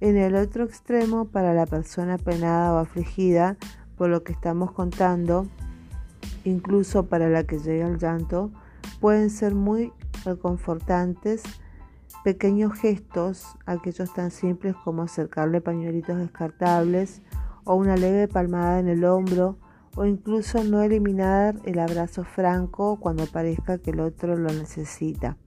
En 0.01 0.17
el 0.17 0.35
otro 0.35 0.65
extremo, 0.65 1.25
para 1.25 1.53
la 1.53 1.65
persona 1.65 2.17
penada 2.17 2.73
o 2.73 2.77
afligida 2.77 3.57
por 3.97 4.09
lo 4.09 4.23
que 4.23 4.33
estamos 4.33 4.73
contando, 4.73 5.47
incluso 6.43 7.05
para 7.05 7.29
la 7.29 7.45
que 7.45 7.59
llega 7.59 7.85
al 7.85 7.97
llanto, 7.97 8.51
pueden 8.99 9.29
ser 9.29 9.55
muy 9.55 9.93
reconfortantes 10.25 11.43
pequeños 12.23 12.73
gestos, 12.73 13.45
aquellos 13.65 14.13
tan 14.13 14.31
simples 14.31 14.75
como 14.83 15.03
acercarle 15.03 15.61
pañuelitos 15.61 16.17
descartables 16.17 17.21
o 17.65 17.75
una 17.75 17.95
leve 17.95 18.27
palmada 18.27 18.79
en 18.79 18.87
el 18.87 19.05
hombro 19.05 19.57
o 19.95 20.05
incluso 20.05 20.63
no 20.63 20.81
eliminar 20.81 21.55
el 21.65 21.79
abrazo 21.79 22.23
franco 22.23 22.99
cuando 22.99 23.27
parezca 23.27 23.77
que 23.77 23.91
el 23.91 23.99
otro 23.99 24.35
lo 24.35 24.51
necesita. 24.51 25.37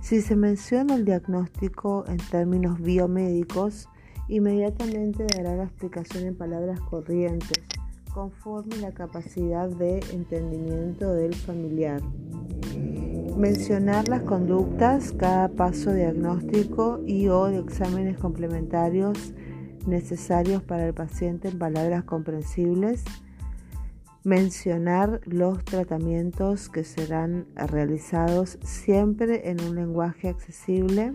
Si 0.00 0.20
se 0.20 0.36
menciona 0.36 0.94
el 0.94 1.06
diagnóstico 1.06 2.04
en 2.06 2.18
términos 2.18 2.78
biomédicos, 2.80 3.88
inmediatamente 4.28 5.26
dará 5.34 5.56
la 5.56 5.64
explicación 5.64 6.24
en 6.24 6.36
palabras 6.36 6.78
corrientes, 6.80 7.64
conforme 8.12 8.76
la 8.76 8.92
capacidad 8.92 9.68
de 9.68 10.00
entendimiento 10.12 11.12
del 11.14 11.34
familiar. 11.34 12.02
Mencionar 13.36 14.06
las 14.06 14.22
conductas, 14.22 15.10
cada 15.10 15.48
paso 15.48 15.92
diagnóstico 15.92 17.00
y 17.04 17.26
o 17.26 17.46
de 17.46 17.58
exámenes 17.58 18.16
complementarios 18.16 19.34
necesarios 19.86 20.62
para 20.62 20.86
el 20.86 20.94
paciente 20.94 21.48
en 21.48 21.58
palabras 21.58 22.04
comprensibles. 22.04 23.02
Mencionar 24.22 25.20
los 25.24 25.64
tratamientos 25.64 26.68
que 26.68 26.84
serán 26.84 27.46
realizados 27.56 28.56
siempre 28.62 29.50
en 29.50 29.60
un 29.62 29.74
lenguaje 29.74 30.28
accesible. 30.28 31.12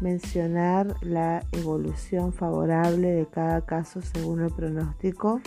Mencionar 0.00 0.96
la 1.02 1.44
evolución 1.52 2.32
favorable 2.32 3.12
de 3.12 3.26
cada 3.26 3.64
caso 3.64 4.02
según 4.02 4.40
el 4.40 4.50
pronóstico 4.50 5.40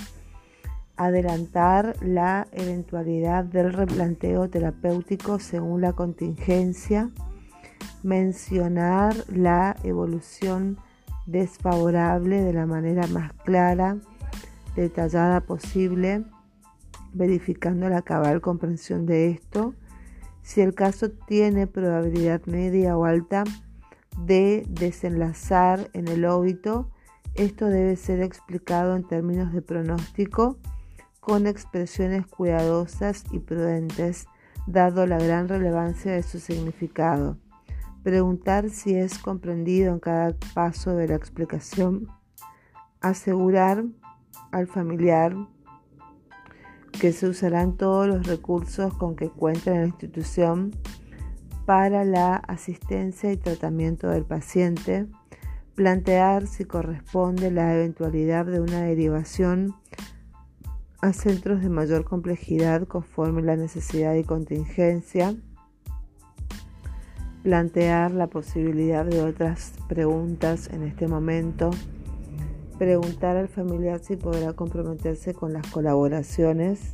adelantar 0.98 1.96
la 2.02 2.48
eventualidad 2.52 3.44
del 3.44 3.74
replanteo 3.74 4.50
terapéutico 4.50 5.40
según 5.40 5.82
la 5.82 5.94
contingencia, 5.94 7.10
mencionar 8.04 9.16
la 9.30 9.76
evolución 9.84 10.78
desfavorable 11.26 12.42
de 12.42 12.54
la 12.54 12.66
manera 12.66 13.08
más 13.08 13.34
clara, 13.46 13.98
detallada 14.76 15.42
posible, 15.42 16.24
verificando 17.14 17.90
la 17.90 18.02
cabal 18.02 18.42
comprensión 18.42 19.06
de 19.06 19.30
esto. 19.32 19.74
Si 20.42 20.62
el 20.62 20.74
caso 20.74 21.12
tiene 21.12 21.68
probabilidad 21.68 22.42
media 22.46 22.98
o 22.98 23.06
alta 23.06 23.44
de 24.26 24.66
desenlazar 24.70 25.90
en 25.94 26.08
el 26.08 26.26
óbito, 26.26 26.90
esto 27.36 27.68
debe 27.68 27.96
ser 27.96 28.22
explicado 28.22 28.96
en 28.96 29.08
términos 29.08 29.54
de 29.54 29.62
pronóstico 29.62 30.58
con 31.22 31.46
expresiones 31.46 32.26
cuidadosas 32.26 33.24
y 33.32 33.38
prudentes, 33.38 34.26
dado 34.66 35.06
la 35.06 35.20
gran 35.20 35.48
relevancia 35.48 36.12
de 36.12 36.24
su 36.24 36.40
significado. 36.40 37.38
Preguntar 38.04 38.72
si 38.72 38.96
es 38.96 39.20
comprendido 39.20 39.94
en 39.94 40.00
cada 40.00 40.36
paso 40.56 40.96
de 40.96 41.08
la 41.08 41.16
explicación. 41.16 42.08
Asegurar 43.02 43.86
al 44.52 44.66
familiar 44.66 45.36
que 47.00 47.14
se 47.14 47.30
usarán 47.30 47.78
todos 47.78 48.08
los 48.08 48.26
recursos 48.26 48.92
con 48.96 49.16
que 49.16 49.30
cuenta 49.30 49.72
la 49.72 49.86
institución 49.86 50.72
para 51.68 52.04
la 52.04 52.36
asistencia 52.36 53.32
y 53.32 53.38
tratamiento 53.38 54.10
del 54.10 54.26
paciente. 54.26 55.06
Plantear 55.76 56.48
si 56.48 56.66
corresponde 56.66 57.52
la 57.52 57.76
eventualidad 57.76 58.48
de 58.48 58.60
una 58.60 58.82
derivación 58.82 59.76
a 61.02 61.14
centros 61.14 61.62
de 61.62 61.70
mayor 61.70 62.06
complejidad 62.06 62.88
conforme 62.88 63.42
la 63.42 63.56
necesidad 63.56 64.14
y 64.14 64.24
contingencia, 64.24 65.36
plantear 67.42 68.12
la 68.12 68.28
posibilidad 68.28 69.04
de 69.04 69.22
otras 69.22 69.74
preguntas 69.90 70.70
en 70.72 70.84
este 70.84 71.08
momento, 71.08 71.72
preguntar 72.78 73.36
al 73.36 73.48
familiar 73.48 74.00
si 74.00 74.16
podrá 74.16 74.54
comprometerse 74.54 75.34
con 75.34 75.54
las 75.54 75.66
colaboraciones. 75.68 76.92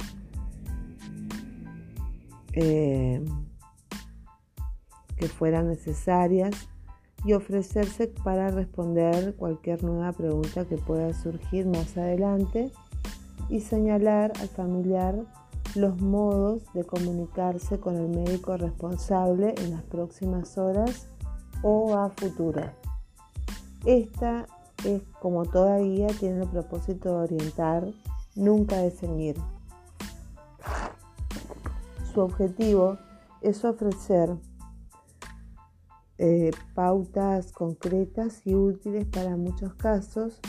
Eh, 2.54 3.24
que 5.16 5.28
fueran 5.28 5.68
necesarias 5.68 6.70
y 7.26 7.34
ofrecerse 7.34 8.08
para 8.24 8.50
responder 8.50 9.36
cualquier 9.36 9.84
nueva 9.84 10.12
pregunta 10.14 10.66
que 10.66 10.78
pueda 10.78 11.14
surgir 11.14 11.66
más 11.68 11.98
adelante 11.98 12.72
y 13.50 13.62
señalar 13.62 14.34
al 14.40 14.50
familiar 14.50 15.16
los 15.76 16.02
modos 16.02 16.64
de 16.74 16.84
comunicarse 16.84 17.80
con 17.80 17.96
el 17.96 18.10
médico 18.10 18.58
responsable 18.58 19.54
en 19.58 19.72
las 19.72 19.84
próximas 19.84 20.58
horas 20.58 21.08
o 21.62 21.96
a 21.96 22.10
futuro. 22.10 22.62
Esta 23.86 24.48
es 24.86 25.02
como 25.22 25.46
toda 25.46 25.80
guía 25.80 26.08
tiene 26.20 26.44
el 26.44 26.50
propósito 26.50 27.10
de 27.10 27.36
orientar, 27.36 27.88
nunca 28.36 28.78
de 28.78 28.92
ceñir. 28.92 29.36
Su 32.14 32.22
objetivo 32.22 32.98
es 33.42 33.64
ofrecer 33.64 34.36
eh, 36.20 36.52
pautas 36.74 37.52
concretas 37.52 38.42
y 38.46 38.56
útiles 38.56 39.06
para 39.06 39.38
muchos 39.38 39.76
casos 39.76 40.40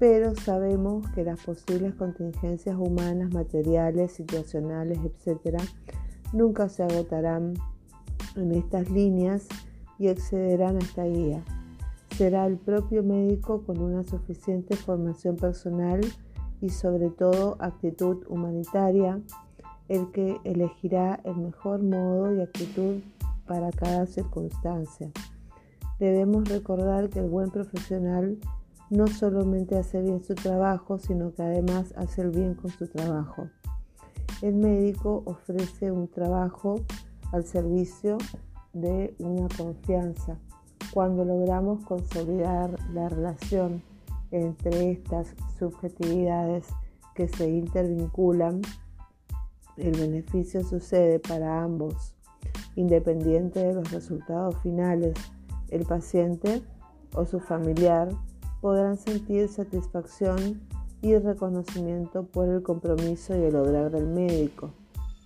pero 0.00 0.34
sabemos 0.34 1.06
que 1.10 1.24
las 1.24 1.44
posibles 1.44 1.94
contingencias 1.94 2.74
humanas, 2.74 3.34
materiales, 3.34 4.12
situacionales, 4.12 4.98
etc., 4.98 5.60
nunca 6.32 6.70
se 6.70 6.82
agotarán 6.82 7.52
en 8.34 8.52
estas 8.52 8.90
líneas 8.90 9.46
y 9.98 10.08
excederán 10.08 10.76
a 10.76 10.78
esta 10.78 11.04
guía. 11.04 11.44
Será 12.16 12.46
el 12.46 12.56
propio 12.56 13.02
médico 13.02 13.62
con 13.66 13.78
una 13.78 14.02
suficiente 14.02 14.74
formación 14.74 15.36
personal 15.36 16.00
y 16.62 16.70
sobre 16.70 17.10
todo 17.10 17.58
actitud 17.60 18.24
humanitaria 18.26 19.20
el 19.88 20.10
que 20.12 20.40
elegirá 20.44 21.20
el 21.24 21.36
mejor 21.36 21.82
modo 21.82 22.34
y 22.34 22.40
actitud 22.40 23.00
para 23.46 23.70
cada 23.70 24.06
circunstancia. 24.06 25.10
Debemos 25.98 26.48
recordar 26.48 27.10
que 27.10 27.18
el 27.18 27.28
buen 27.28 27.50
profesional 27.50 28.38
no 28.90 29.06
solamente 29.06 29.78
hace 29.78 30.02
bien 30.02 30.22
su 30.22 30.34
trabajo, 30.34 30.98
sino 30.98 31.32
que 31.32 31.42
además 31.42 31.94
hace 31.96 32.22
el 32.22 32.30
bien 32.30 32.54
con 32.54 32.70
su 32.70 32.88
trabajo. 32.88 33.48
El 34.42 34.56
médico 34.56 35.22
ofrece 35.26 35.92
un 35.92 36.08
trabajo 36.08 36.76
al 37.32 37.44
servicio 37.44 38.18
de 38.72 39.14
una 39.18 39.48
confianza. 39.56 40.38
Cuando 40.92 41.24
logramos 41.24 41.84
consolidar 41.84 42.76
la 42.92 43.08
relación 43.08 43.82
entre 44.32 44.90
estas 44.90 45.34
subjetividades 45.58 46.66
que 47.14 47.28
se 47.28 47.48
intervinculan, 47.48 48.60
el 49.76 49.92
beneficio 49.92 50.64
sucede 50.64 51.20
para 51.20 51.62
ambos, 51.62 52.16
independiente 52.74 53.60
de 53.60 53.74
los 53.74 53.90
resultados 53.92 54.56
finales. 54.62 55.14
El 55.68 55.86
paciente 55.86 56.62
o 57.14 57.24
su 57.24 57.38
familiar 57.38 58.08
podrán 58.60 58.96
sentir 58.96 59.48
satisfacción 59.48 60.60
y 61.02 61.16
reconocimiento 61.16 62.24
por 62.24 62.48
el 62.48 62.62
compromiso 62.62 63.36
y 63.36 63.44
el 63.44 63.54
lograr 63.54 63.90
del 63.90 64.06
médico. 64.06 64.70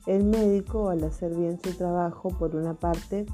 El 0.07 0.24
médico, 0.24 0.91
al 0.91 1.03
hacer 1.05 1.35
bien 1.35 1.59
su 1.62 1.72
trabajo, 1.72 2.28
por 2.30 2.55
una 2.55 2.74
parte, 2.74 3.26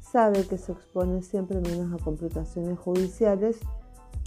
sabe 0.00 0.46
que 0.46 0.58
se 0.58 0.72
expone 0.72 1.22
siempre 1.22 1.60
menos 1.60 1.92
a 1.92 2.02
complicaciones 2.02 2.78
judiciales 2.78 3.58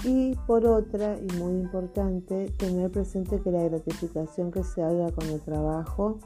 y 0.04 0.36
por 0.46 0.66
otra, 0.66 1.18
y 1.18 1.34
muy 1.38 1.54
importante, 1.54 2.52
tener 2.58 2.92
presente 2.92 3.40
que 3.40 3.52
la 3.52 3.64
gratificación 3.64 4.52
que 4.52 4.64
se 4.64 4.84
haga 4.84 5.12
con 5.12 5.28
el 5.28 5.42
trabajo 5.42 6.20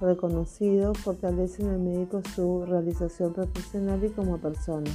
reconocido 0.00 0.94
fortalece 0.94 1.62
en 1.62 1.70
el 1.70 1.78
médico 1.78 2.22
su 2.34 2.64
realización 2.64 3.32
profesional 3.32 4.04
y 4.04 4.10
como 4.10 4.38
persona. 4.38 4.90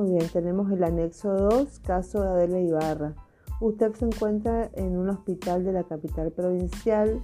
Muy 0.00 0.12
bien, 0.12 0.30
tenemos 0.32 0.72
el 0.72 0.82
anexo 0.82 1.30
2, 1.30 1.80
caso 1.80 2.22
de 2.22 2.28
Adela 2.30 2.58
Ibarra. 2.58 3.14
Usted 3.60 3.92
se 3.92 4.06
encuentra 4.06 4.70
en 4.72 4.96
un 4.96 5.10
hospital 5.10 5.62
de 5.62 5.74
la 5.74 5.84
capital 5.84 6.32
provincial, 6.32 7.20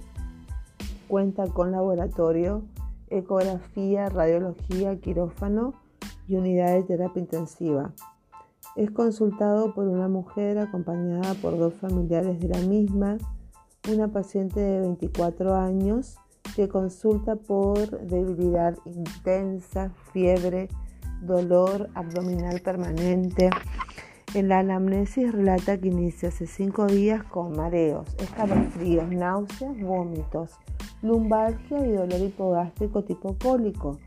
cuenta 1.07 1.47
con 1.47 1.71
laboratorio, 1.71 2.61
ecografía, 3.09 4.09
radiología, 4.09 4.95
quirófano 4.99 5.73
y 6.27 6.35
unidad 6.35 6.75
de 6.75 6.83
terapia 6.83 7.19
intensiva. 7.19 7.93
Es 8.75 8.91
consultado 8.91 9.73
por 9.73 9.87
una 9.87 10.07
mujer 10.07 10.59
acompañada 10.59 11.33
por 11.41 11.57
dos 11.57 11.73
familiares 11.73 12.39
de 12.39 12.47
la 12.47 12.59
misma, 12.59 13.17
una 13.91 14.09
paciente 14.09 14.59
de 14.59 14.81
24 14.81 15.55
años 15.55 16.19
que 16.55 16.69
consulta 16.69 17.37
por 17.37 18.01
debilidad 18.01 18.77
intensa, 18.85 19.89
fiebre, 20.13 20.69
dolor 21.21 21.89
abdominal 21.95 22.61
permanente. 22.61 23.49
En 24.33 24.49
la 24.49 24.59
anamnesis 24.59 25.31
relata 25.31 25.77
que 25.77 25.87
inicia 25.87 26.29
hace 26.29 26.47
cinco 26.47 26.85
días 26.85 27.23
con 27.23 27.53
mareos, 27.53 28.13
escalofríos, 28.19 29.09
náuseas, 29.09 29.79
vómitos, 29.79 30.51
lumbalgia 31.01 31.85
y 31.85 31.91
dolor 31.91 32.19
hipogástrico 32.19 33.03
tipo 33.03 33.35
cólico. 33.41 33.99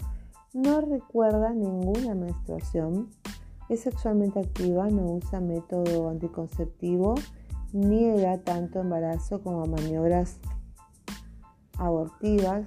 No 0.52 0.80
recuerda 0.80 1.54
ninguna 1.54 2.14
menstruación, 2.14 3.08
es 3.68 3.80
sexualmente 3.80 4.40
activa, 4.40 4.88
no 4.88 5.04
usa 5.12 5.40
método 5.40 6.10
anticonceptivo, 6.10 7.14
niega 7.72 8.38
tanto 8.38 8.80
embarazo 8.80 9.40
como 9.42 9.64
maniobras 9.66 10.38
abortivas, 11.78 12.66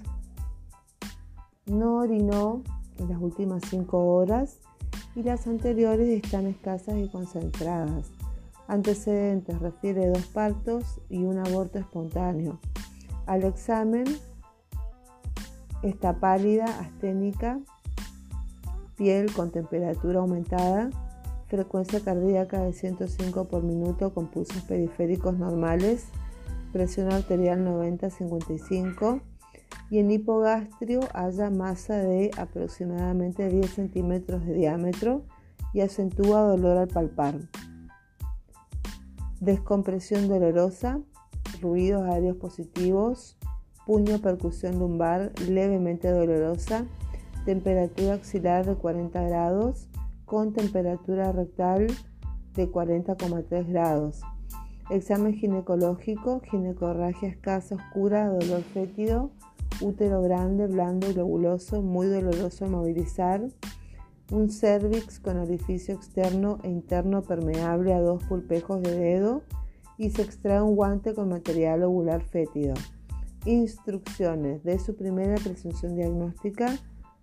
no 1.65 1.97
orinó 1.97 2.63
en 2.97 3.09
las 3.09 3.21
últimas 3.21 3.63
cinco 3.69 4.15
horas 4.15 4.59
y 5.15 5.23
las 5.23 5.47
anteriores 5.47 6.09
están 6.09 6.47
escasas 6.47 6.97
y 6.97 7.07
concentradas. 7.07 8.11
Antecedentes 8.67 9.59
refiere 9.59 10.07
dos 10.07 10.25
partos 10.27 11.01
y 11.09 11.23
un 11.23 11.37
aborto 11.37 11.79
espontáneo. 11.79 12.59
Al 13.25 13.43
examen 13.43 14.05
está 15.81 16.19
pálida, 16.19 16.65
asténica, 16.79 17.59
piel 18.95 19.31
con 19.33 19.51
temperatura 19.51 20.19
aumentada, 20.19 20.89
frecuencia 21.47 21.99
cardíaca 21.99 22.61
de 22.61 22.73
105 22.73 23.45
por 23.45 23.63
minuto 23.63 24.13
con 24.13 24.27
pulsos 24.27 24.63
periféricos 24.63 25.37
normales, 25.37 26.05
presión 26.71 27.11
arterial 27.11 27.65
90-55 27.65 29.21
y 29.89 29.99
en 29.99 30.11
hipogastrio 30.11 31.01
haya 31.13 31.49
masa 31.49 31.97
de 31.97 32.32
aproximadamente 32.38 33.47
10 33.49 33.69
centímetros 33.69 34.45
de 34.45 34.53
diámetro 34.53 35.24
y 35.74 35.82
acentúa 35.82 36.41
dolor 36.41 36.78
al 36.78 36.88
palpar. 36.88 37.39
Descompresión 39.39 40.28
dolorosa, 40.28 40.99
ruidos 41.61 42.03
aéreos 42.03 42.38
positivos, 42.38 43.38
puño 43.86 44.19
percusión 44.19 44.80
lumbar 44.80 45.32
levemente 45.47 46.09
dolorosa, 46.09 46.86
temperatura 47.45 48.13
axilar 48.13 48.65
de 48.65 48.76
40 48.76 49.21
grados 49.21 49.89
con 50.26 50.53
temperatura 50.53 51.32
rectal 51.32 51.88
de 52.53 52.71
40,3 52.71 53.67
grados. 53.67 54.21
Examen 54.89 55.34
ginecológico, 55.34 56.41
ginecorragia 56.41 57.29
escasa 57.29 57.75
oscura, 57.75 58.27
dolor 58.27 58.61
fétido, 58.61 59.31
útero 59.81 60.21
grande, 60.21 60.67
blando 60.67 61.09
y 61.09 61.13
lobuloso, 61.13 61.81
muy 61.81 62.07
doloroso 62.07 62.67
movilizar, 62.67 63.41
un 64.31 64.49
cervix 64.49 65.19
con 65.19 65.38
orificio 65.38 65.93
externo 65.93 66.59
e 66.63 66.69
interno 66.69 67.21
permeable 67.21 67.93
a 67.93 68.01
dos 68.01 68.23
pulpejos 68.25 68.81
de 68.81 68.95
dedo 68.95 69.43
y 69.97 70.09
se 70.09 70.21
extrae 70.21 70.61
un 70.61 70.75
guante 70.75 71.13
con 71.13 71.29
material 71.29 71.84
ovular 71.84 72.21
fétido. 72.23 72.73
Instrucciones 73.45 74.63
de 74.63 74.79
su 74.79 74.95
primera 74.95 75.36
presunción 75.36 75.95
diagnóstica. 75.95 76.77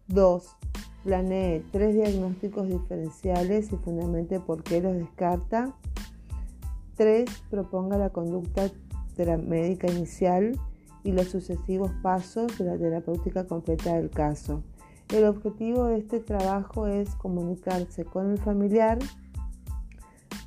2. 0.08 0.56
Planee 1.04 1.64
tres 1.72 1.94
diagnósticos 1.94 2.68
diferenciales 2.68 3.72
y 3.72 3.76
fundamente 3.76 4.38
por 4.40 4.62
qué 4.62 4.82
los 4.82 4.94
descarta. 4.94 5.74
3. 7.00 7.24
Proponga 7.48 7.96
la 7.96 8.10
conducta 8.10 8.70
de 9.16 9.38
médica 9.38 9.90
inicial 9.90 10.60
y 11.02 11.12
los 11.12 11.28
sucesivos 11.28 11.90
pasos 12.02 12.58
de 12.58 12.66
la 12.66 12.76
terapéutica 12.76 13.46
completa 13.46 13.94
del 13.94 14.10
caso. 14.10 14.62
El 15.08 15.24
objetivo 15.24 15.86
de 15.86 15.96
este 15.96 16.20
trabajo 16.20 16.86
es 16.86 17.14
comunicarse 17.14 18.04
con 18.04 18.30
el 18.30 18.36
familiar, 18.36 18.98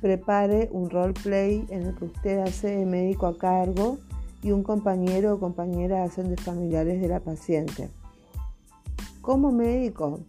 prepare 0.00 0.68
un 0.70 0.90
roleplay 0.90 1.66
en 1.70 1.86
el 1.86 1.94
que 1.96 2.04
usted 2.04 2.38
hace 2.38 2.76
de 2.76 2.86
médico 2.86 3.26
a 3.26 3.36
cargo 3.36 3.98
y 4.40 4.52
un 4.52 4.62
compañero 4.62 5.34
o 5.34 5.40
compañera 5.40 6.04
hacen 6.04 6.30
de 6.30 6.36
familiares 6.36 7.00
de 7.00 7.08
la 7.08 7.18
paciente. 7.18 7.90
Como 9.22 9.50
médico, 9.50 10.20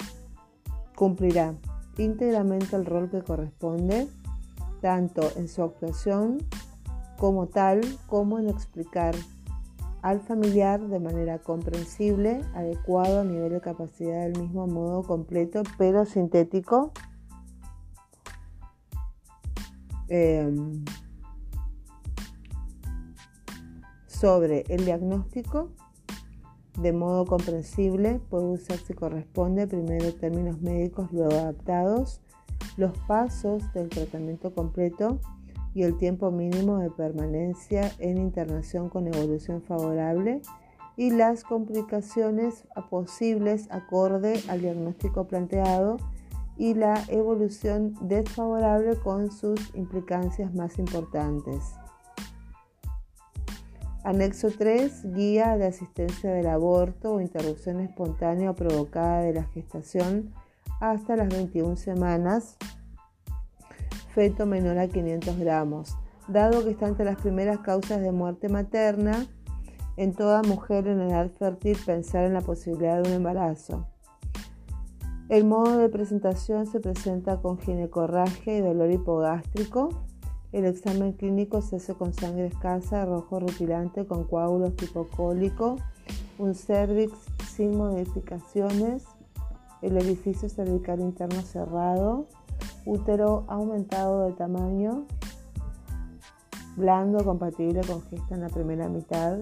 cumplirá 0.95 1.53
íntegramente 1.99 2.76
el 2.76 2.88
rol 2.88 3.11
que 3.11 3.21
corresponde, 3.21 4.07
tanto 4.86 5.31
en 5.36 5.47
su 5.47 5.63
actuación 5.63 6.38
como 7.17 7.47
tal, 7.47 7.81
como 8.05 8.38
en 8.38 8.49
explicar 8.49 9.15
al 10.03 10.21
familiar 10.21 10.79
de 10.79 10.99
manera 10.99 11.39
comprensible, 11.39 12.41
adecuado 12.53 13.21
a 13.21 13.23
nivel 13.23 13.51
de 13.53 13.61
capacidad 13.61 14.21
del 14.27 14.39
mismo 14.39 14.67
modo 14.67 15.01
completo, 15.01 15.63
pero 15.79 16.05
sintético. 16.05 16.91
Em, 20.07 20.86
sobre 24.05 24.65
el 24.69 24.86
diagnóstico 24.86 25.71
de 26.79 26.93
modo 26.93 27.25
comprensible 27.25 28.19
puede 28.29 28.45
usar 28.45 28.77
si 28.77 28.93
corresponde 28.93 29.65
primero 29.65 30.13
términos 30.13 30.61
médicos 30.61 31.11
luego 31.11 31.33
adaptados, 31.33 32.21
los 32.78 32.97
pasos 33.07 33.71
del 33.73 33.89
tratamiento 33.89 34.53
completo, 34.53 35.19
y 35.76 35.84
el 35.84 35.97
tiempo 35.97 36.32
mínimo 36.32 36.80
de 36.80 36.89
permanencia 36.89 37.91
en 37.99 38.17
internación 38.17 38.89
con 38.89 39.07
evolución 39.07 39.61
favorable 39.61 40.41
y 40.95 41.11
las 41.11 41.43
complicaciones 41.43 42.63
posibles 42.89 43.67
acorde 43.69 44.41
al 44.47 44.61
diagnóstico 44.61 45.28
planteado 45.28 45.97
y 46.57 46.73
la 46.73 47.03
evolución 47.09 47.93
desfavorable 47.99 48.95
con 48.95 49.30
sus 49.30 49.76
implicancias 49.76 50.55
más 50.55 50.80
importantes. 50.80 51.73
Anexo 54.05 54.47
3. 54.57 55.13
Guía 55.13 55.57
de 55.57 55.65
asistencia 55.65 56.32
del 56.32 56.47
aborto 56.47 57.15
o 57.15 57.21
interrupción 57.21 57.82
espontánea 57.82 58.53
provocada 58.53 59.19
de 59.21 59.34
la 59.34 59.43
gestación 59.43 60.32
hasta 60.80 61.15
las 61.15 61.30
21 61.30 61.76
semanas 61.76 62.57
feto 64.15 64.45
menor 64.45 64.78
a 64.78 64.88
500 64.88 65.38
gramos, 65.38 65.97
dado 66.30 66.63
que 66.63 66.71
está 66.71 66.88
entre 66.88 67.03
las 67.05 67.17
primeras 67.17 67.59
causas 67.59 68.01
de 68.01 68.11
muerte 68.13 68.47
materna 68.47 69.26
en 69.97 70.13
toda 70.13 70.41
mujer 70.41 70.88
en 70.88 71.01
edad 71.01 71.30
fértil 71.32 71.78
pensar 71.86 72.26
en 72.26 72.34
la 72.34 72.41
posibilidad 72.41 73.01
de 73.01 73.09
un 73.09 73.15
embarazo. 73.15 73.88
El 75.28 75.43
modo 75.45 75.80
de 75.80 75.89
presentación 75.89 76.67
se 76.67 76.80
presenta 76.80 77.41
con 77.41 77.57
ginecorragia 77.57 78.57
y 78.57 78.61
dolor 78.61 78.91
hipogástrico. 78.91 79.89
El 80.51 80.65
examen 80.65 81.13
clínico 81.13 81.61
se 81.61 81.78
hace 81.78 81.95
con 81.95 82.13
sangre 82.13 82.47
escasa, 82.47 83.05
rojo 83.05 83.39
rutilante 83.39 84.05
con 84.05 84.26
coágulos 84.26 84.76
tipo 84.76 85.07
cólico, 85.07 85.78
un 86.38 86.53
cervix 86.53 87.13
sin 87.49 87.76
modificaciones, 87.76 89.05
el 89.86 89.97
edificio 89.97 90.49
cervical 90.49 90.99
interno 90.99 91.41
cerrado, 91.43 92.25
útero 92.86 93.45
aumentado 93.47 94.25
de 94.25 94.33
tamaño, 94.33 95.05
blando, 96.75 97.23
compatible 97.23 97.81
con 97.81 98.01
gesta 98.03 98.33
en 98.33 98.41
la 98.41 98.49
primera 98.49 98.89
mitad. 98.89 99.38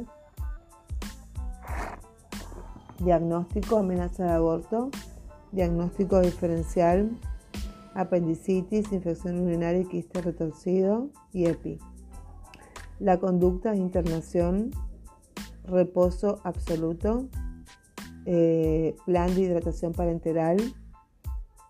Diagnóstico, 2.99 3.77
amenaza 3.77 4.25
de 4.25 4.31
aborto. 4.31 4.89
Diagnóstico 5.53 6.19
diferencial, 6.19 7.11
apendicitis, 7.93 8.91
infección 8.91 9.39
urinaria 9.39 9.81
y 9.81 9.85
quiste 9.85 10.21
retorcido 10.21 11.09
y 11.31 11.45
EPI. 11.45 11.79
La 12.99 13.19
conducta 13.19 13.71
de 13.71 13.77
internación, 13.77 14.71
reposo 15.65 16.39
absoluto, 16.43 17.27
eh, 18.25 18.95
plan 19.05 19.33
de 19.33 19.41
hidratación 19.41 19.93
parenteral, 19.93 20.57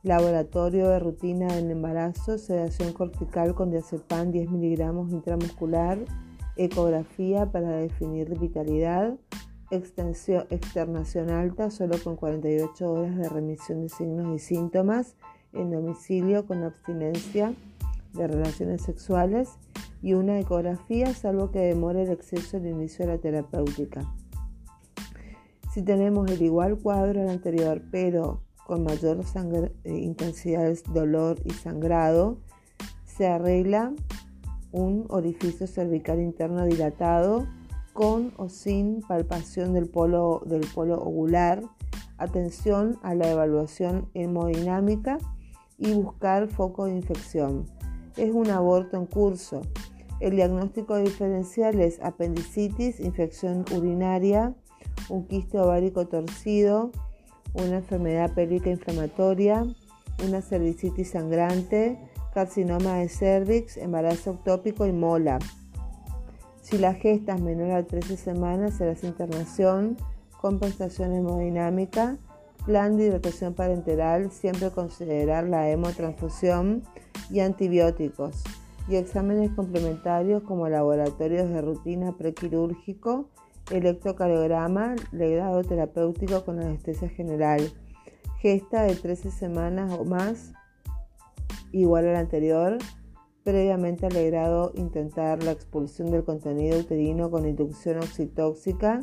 laboratorio 0.04 0.90
de 0.90 1.00
rutina 1.00 1.58
en 1.58 1.72
embarazo, 1.72 2.38
sedación 2.38 2.94
cortical 2.94 3.56
con 3.56 3.72
diazepam 3.72 4.32
10 4.32 4.52
miligramos 4.52 5.12
intramuscular, 5.12 5.98
ecografía 6.58 7.52
para 7.52 7.78
definir 7.78 8.38
vitalidad, 8.38 9.18
extensión, 9.72 10.46
externación 10.50 11.30
alta 11.30 11.72
solo 11.72 11.98
con 12.04 12.16
48 12.16 12.92
horas 12.92 13.18
de 13.18 13.30
remisión 13.30 13.82
de 13.82 13.90
signos 13.90 14.36
y 14.36 14.40
síntomas 14.40 15.16
en 15.54 15.72
domicilio 15.72 16.46
con 16.46 16.64
abstinencia 16.64 17.54
de 18.14 18.28
relaciones 18.28 18.82
sexuales 18.82 19.50
y 20.02 20.14
una 20.14 20.40
ecografía 20.40 21.14
salvo 21.14 21.50
que 21.52 21.60
demore 21.60 22.04
el 22.04 22.12
exceso 22.12 22.60
del 22.60 22.74
inicio 22.74 23.06
de 23.06 23.14
la 23.14 23.18
terapéutica. 23.20 24.06
Si 25.74 25.82
tenemos 25.82 26.30
el 26.30 26.40
igual 26.44 26.78
cuadro 26.78 27.22
al 27.22 27.30
anterior, 27.30 27.82
pero 27.90 28.42
con 28.68 28.84
mayor 28.84 29.22
eh, 29.84 29.98
intensidad 29.98 30.66
de 30.66 30.80
dolor 30.94 31.40
y 31.46 31.50
sangrado, 31.50 32.38
se 33.06 33.26
arregla 33.26 33.92
un 34.72 35.08
orificio 35.10 35.66
cervical 35.66 36.20
interno 36.20 36.66
dilatado 36.66 37.48
con 37.92 38.34
o 38.38 38.50
sin 38.50 39.02
palpación 39.02 39.74
del 39.74 39.90
polo, 39.90 40.44
del 40.46 40.62
polo 40.76 41.02
ovular, 41.02 41.64
atención 42.20 43.00
a 43.02 43.16
la 43.16 43.32
evaluación 43.32 44.10
hemodinámica 44.14 45.18
y 45.80 45.92
buscar 45.94 46.50
foco 46.50 46.86
de 46.86 46.98
infección. 46.98 47.66
Es 48.16 48.32
un 48.32 48.52
aborto 48.52 48.96
en 48.98 49.08
curso. 49.08 49.62
El 50.20 50.36
diagnóstico 50.36 50.98
diferencial 50.98 51.82
es 51.82 52.00
apendicitis, 52.02 53.00
infección 53.00 53.66
urinaria, 53.76 54.56
un 55.10 55.28
quiste 55.28 55.60
ovárico 55.60 56.08
torcido, 56.08 56.92
una 57.54 57.78
enfermedad 57.78 58.34
pélvica 58.34 58.70
inflamatoria, 58.70 59.66
una 60.26 60.42
cervicitis 60.42 61.12
sangrante, 61.12 62.00
carcinoma 62.34 62.96
de 62.96 63.10
cervix, 63.10 63.78
embarazo 63.78 64.32
ectópico 64.32 64.86
y 64.86 64.92
mola. 64.92 65.40
Si 66.62 66.78
la 66.78 66.94
gesta 66.94 67.36
es 67.36 67.42
menor 67.42 67.72
a 67.72 67.84
13 67.84 68.18
semanas, 68.18 68.76
será 68.76 68.96
internación, 69.04 69.98
compensación 70.42 71.14
hemodinámica, 71.14 72.18
plan 72.66 72.98
de 72.98 73.08
hidratación 73.08 73.54
parenteral, 73.54 74.32
siempre 74.32 74.72
considerar 74.72 75.44
la 75.44 75.70
hemotransfusión 75.70 76.84
y 77.30 77.42
antibióticos, 77.42 78.44
y 78.88 78.96
exámenes 78.96 79.52
complementarios 79.52 80.44
como 80.44 80.68
laboratorios 80.70 81.50
de 81.50 81.62
rutina 81.62 82.14
prequirúrgico, 82.18 83.30
electrocardiograma, 83.72 84.96
legrado 85.12 85.62
terapéutico 85.64 86.44
con 86.44 86.60
anestesia 86.60 87.10
general, 87.10 87.62
gesta 88.40 88.84
de 88.84 88.96
13 88.96 89.32
semanas 89.32 89.92
o 89.98 90.06
más, 90.06 90.54
igual 91.72 92.08
al 92.08 92.16
anterior, 92.16 92.78
previamente 93.44 94.06
alegrado 94.06 94.72
intentar 94.76 95.44
la 95.44 95.52
expulsión 95.52 96.12
del 96.12 96.24
contenido 96.24 96.80
uterino 96.80 97.30
con 97.30 97.48
inducción 97.48 97.98
oxitóxica, 97.98 99.02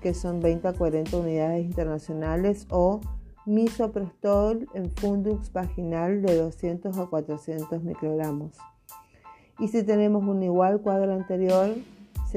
que 0.00 0.14
son 0.14 0.40
20 0.40 0.68
a 0.68 0.72
40 0.72 1.16
unidades 1.16 1.64
internacionales, 1.64 2.66
o 2.70 3.00
misoprostol 3.46 4.68
en 4.74 4.90
fundux 4.90 5.52
vaginal 5.52 6.20
de 6.22 6.36
200 6.36 6.98
a 6.98 7.06
400 7.06 7.82
microgramos. 7.82 8.56
Y 9.58 9.68
si 9.68 9.82
tenemos 9.84 10.24
un 10.24 10.42
igual 10.42 10.80
cuadro 10.80 11.14
anterior, 11.14 11.70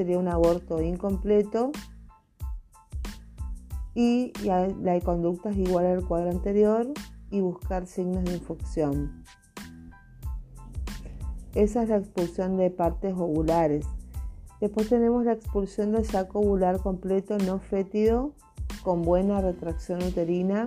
sería 0.00 0.18
un 0.18 0.28
aborto 0.28 0.80
incompleto 0.80 1.72
y 3.94 4.32
la 4.42 4.98
conducta 5.04 5.50
es 5.50 5.58
igual 5.58 5.84
al 5.84 6.06
cuadro 6.06 6.30
anterior 6.30 6.86
y 7.30 7.42
buscar 7.42 7.86
signos 7.86 8.24
de 8.24 8.32
infección. 8.32 9.22
Esa 11.54 11.82
es 11.82 11.90
la 11.90 11.98
expulsión 11.98 12.56
de 12.56 12.70
partes 12.70 13.12
ovulares. 13.12 13.84
Después 14.58 14.88
tenemos 14.88 15.26
la 15.26 15.32
expulsión 15.32 15.92
del 15.92 16.06
saco 16.06 16.38
ovular 16.38 16.80
completo 16.80 17.36
no 17.36 17.58
fétido 17.58 18.32
con 18.82 19.02
buena 19.02 19.42
retracción 19.42 20.02
uterina, 20.02 20.64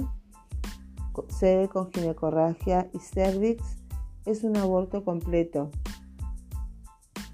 sede 1.30 1.70
con 1.70 1.92
ginecorragia 1.92 2.88
y 2.94 3.00
cervix. 3.00 3.78
Es 4.28 4.44
un 4.44 4.58
aborto 4.58 5.04
completo. 5.04 5.72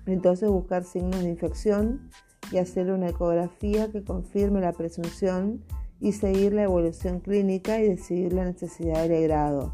Entonces 0.05 0.49
buscar 0.49 0.83
signos 0.83 1.23
de 1.23 1.29
infección 1.29 2.09
y 2.51 2.57
hacer 2.57 2.91
una 2.91 3.09
ecografía 3.09 3.91
que 3.91 4.03
confirme 4.03 4.61
la 4.61 4.73
presunción 4.73 5.63
y 5.99 6.13
seguir 6.13 6.53
la 6.53 6.63
evolución 6.63 7.19
clínica 7.19 7.79
y 7.79 7.87
decidir 7.87 8.33
la 8.33 8.45
necesidad 8.45 9.07
de 9.07 9.21
grado. 9.23 9.73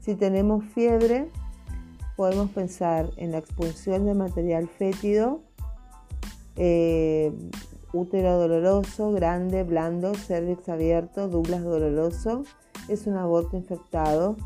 Si 0.00 0.14
tenemos 0.14 0.64
fiebre, 0.64 1.28
podemos 2.16 2.50
pensar 2.50 3.10
en 3.16 3.32
la 3.32 3.38
expulsión 3.38 4.06
de 4.06 4.14
material 4.14 4.68
fétido, 4.68 5.42
eh, 6.56 7.32
útero 7.92 8.38
doloroso, 8.38 9.12
grande, 9.12 9.62
blando, 9.62 10.14
cervix 10.14 10.68
abierto, 10.68 11.28
Douglas 11.28 11.62
doloroso, 11.62 12.42
es 12.88 13.06
un 13.06 13.16
aborto 13.16 13.56
infectado. 13.56 14.36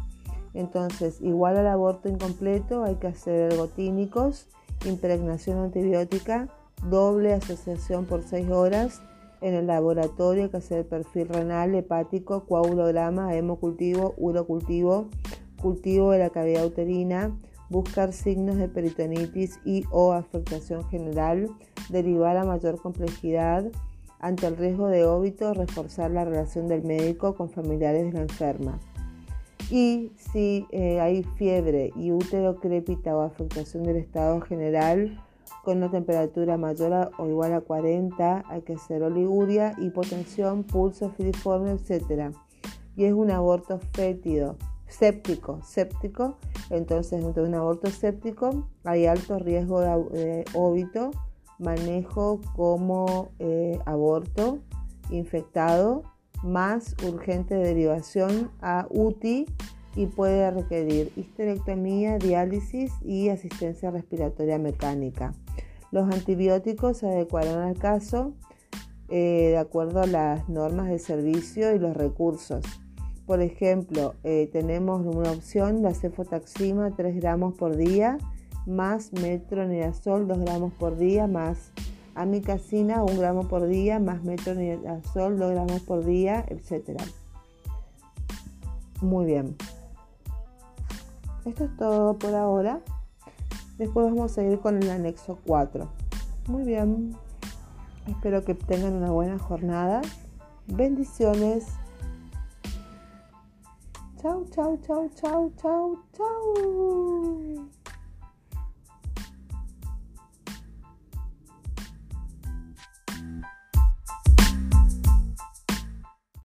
Entonces, 0.54 1.20
igual 1.20 1.56
al 1.56 1.66
aborto 1.66 2.08
incompleto, 2.08 2.84
hay 2.84 2.96
que 2.96 3.06
hacer 3.06 3.52
ergotínicos 3.52 4.48
impregnación 4.84 5.58
antibiótica, 5.58 6.48
doble 6.88 7.34
asociación 7.34 8.06
por 8.06 8.22
6 8.22 8.50
horas. 8.50 9.02
En 9.40 9.54
el 9.54 9.68
laboratorio 9.68 10.50
que 10.50 10.58
perfil 10.84 11.28
renal, 11.28 11.74
hepático, 11.74 12.44
coagulograma, 12.44 13.36
hemocultivo, 13.36 14.14
urocultivo, 14.16 15.08
cultivo 15.62 16.10
de 16.10 16.18
la 16.18 16.30
cavidad 16.30 16.66
uterina, 16.66 17.38
buscar 17.70 18.12
signos 18.12 18.56
de 18.56 18.68
peritonitis 18.68 19.60
y 19.64 19.84
o 19.92 20.12
afectación 20.12 20.88
general, 20.88 21.48
derivar 21.88 22.36
a 22.36 22.44
mayor 22.44 22.80
complejidad. 22.80 23.70
Ante 24.20 24.48
el 24.48 24.56
riesgo 24.56 24.88
de 24.88 25.04
óbito, 25.04 25.54
reforzar 25.54 26.10
la 26.10 26.24
relación 26.24 26.66
del 26.66 26.82
médico 26.82 27.36
con 27.36 27.48
familiares 27.48 28.06
de 28.06 28.12
la 28.12 28.22
enferma. 28.22 28.80
Y 29.70 30.12
si 30.16 30.66
eh, 30.70 31.00
hay 31.00 31.22
fiebre 31.22 31.92
y 31.94 32.10
útero 32.10 32.56
crépita 32.56 33.14
o 33.14 33.20
afectación 33.20 33.82
del 33.82 33.96
estado 33.96 34.40
general 34.40 35.22
con 35.62 35.78
una 35.78 35.90
temperatura 35.90 36.56
mayor 36.56 37.10
o 37.18 37.26
igual 37.26 37.52
a 37.52 37.60
40, 37.60 38.44
hay 38.48 38.62
que 38.62 38.74
hacer 38.74 39.02
oliguria, 39.02 39.74
hipotensión, 39.78 40.64
pulso 40.64 41.10
filiforme, 41.10 41.72
etc. 41.72 42.34
Y 42.96 43.04
es 43.04 43.12
un 43.12 43.30
aborto 43.30 43.78
fétido, 43.92 44.56
séptico, 44.86 45.60
séptico. 45.62 46.36
Entonces, 46.70 47.22
entre 47.22 47.42
un 47.42 47.54
aborto 47.54 47.90
séptico 47.90 48.66
hay 48.84 49.04
alto 49.04 49.38
riesgo 49.38 49.80
de 49.80 50.44
óbito, 50.54 51.10
manejo 51.58 52.40
como 52.56 53.28
eh, 53.38 53.78
aborto 53.84 54.58
infectado 55.10 56.02
más 56.42 56.94
urgente 57.04 57.54
derivación 57.54 58.50
a 58.60 58.86
UTI 58.90 59.46
y 59.96 60.06
puede 60.06 60.50
requerir 60.50 61.12
histerectomía, 61.16 62.18
diálisis 62.18 62.92
y 63.04 63.30
asistencia 63.30 63.90
respiratoria 63.90 64.58
mecánica. 64.58 65.34
Los 65.90 66.12
antibióticos 66.12 66.98
se 66.98 67.08
adecuarán 67.08 67.58
al 67.58 67.78
caso 67.78 68.34
eh, 69.08 69.48
de 69.50 69.58
acuerdo 69.58 70.02
a 70.02 70.06
las 70.06 70.48
normas 70.48 70.88
de 70.88 70.98
servicio 70.98 71.74
y 71.74 71.78
los 71.78 71.96
recursos. 71.96 72.62
Por 73.26 73.40
ejemplo, 73.40 74.14
eh, 74.22 74.48
tenemos 74.52 75.04
una 75.04 75.32
opción, 75.32 75.82
la 75.82 75.94
cefotaxima 75.94 76.94
3 76.94 77.16
gramos 77.16 77.54
por 77.54 77.76
día, 77.76 78.18
más 78.66 79.12
metronidazol 79.12 80.28
2 80.28 80.38
gramos 80.40 80.72
por 80.74 80.96
día, 80.96 81.26
más 81.26 81.72
amicacina 82.20 83.02
1 83.02 83.16
gramo 83.18 83.48
por 83.48 83.66
día, 83.66 83.98
más 83.98 84.22
metronidazol 84.24 85.38
2 85.38 85.50
gramos 85.52 85.82
por 85.82 86.04
día, 86.04 86.44
etc. 86.48 87.00
Muy 89.00 89.26
bien. 89.26 89.56
Esto 91.44 91.64
es 91.64 91.76
todo 91.76 92.18
por 92.18 92.34
ahora. 92.34 92.80
Después 93.78 94.06
vamos 94.06 94.36
a 94.36 94.42
ir 94.42 94.58
con 94.58 94.82
el 94.82 94.90
anexo 94.90 95.38
4. 95.46 95.88
Muy 96.48 96.64
bien. 96.64 97.16
Espero 98.06 98.44
que 98.44 98.54
tengan 98.54 98.94
una 98.94 99.10
buena 99.10 99.38
jornada. 99.38 100.02
Bendiciones. 100.66 101.66
Chau, 104.20 104.44
chau, 104.50 104.76
chau, 104.84 105.08
chau, 105.14 105.52
chau, 105.56 105.98
chau. 106.16 107.68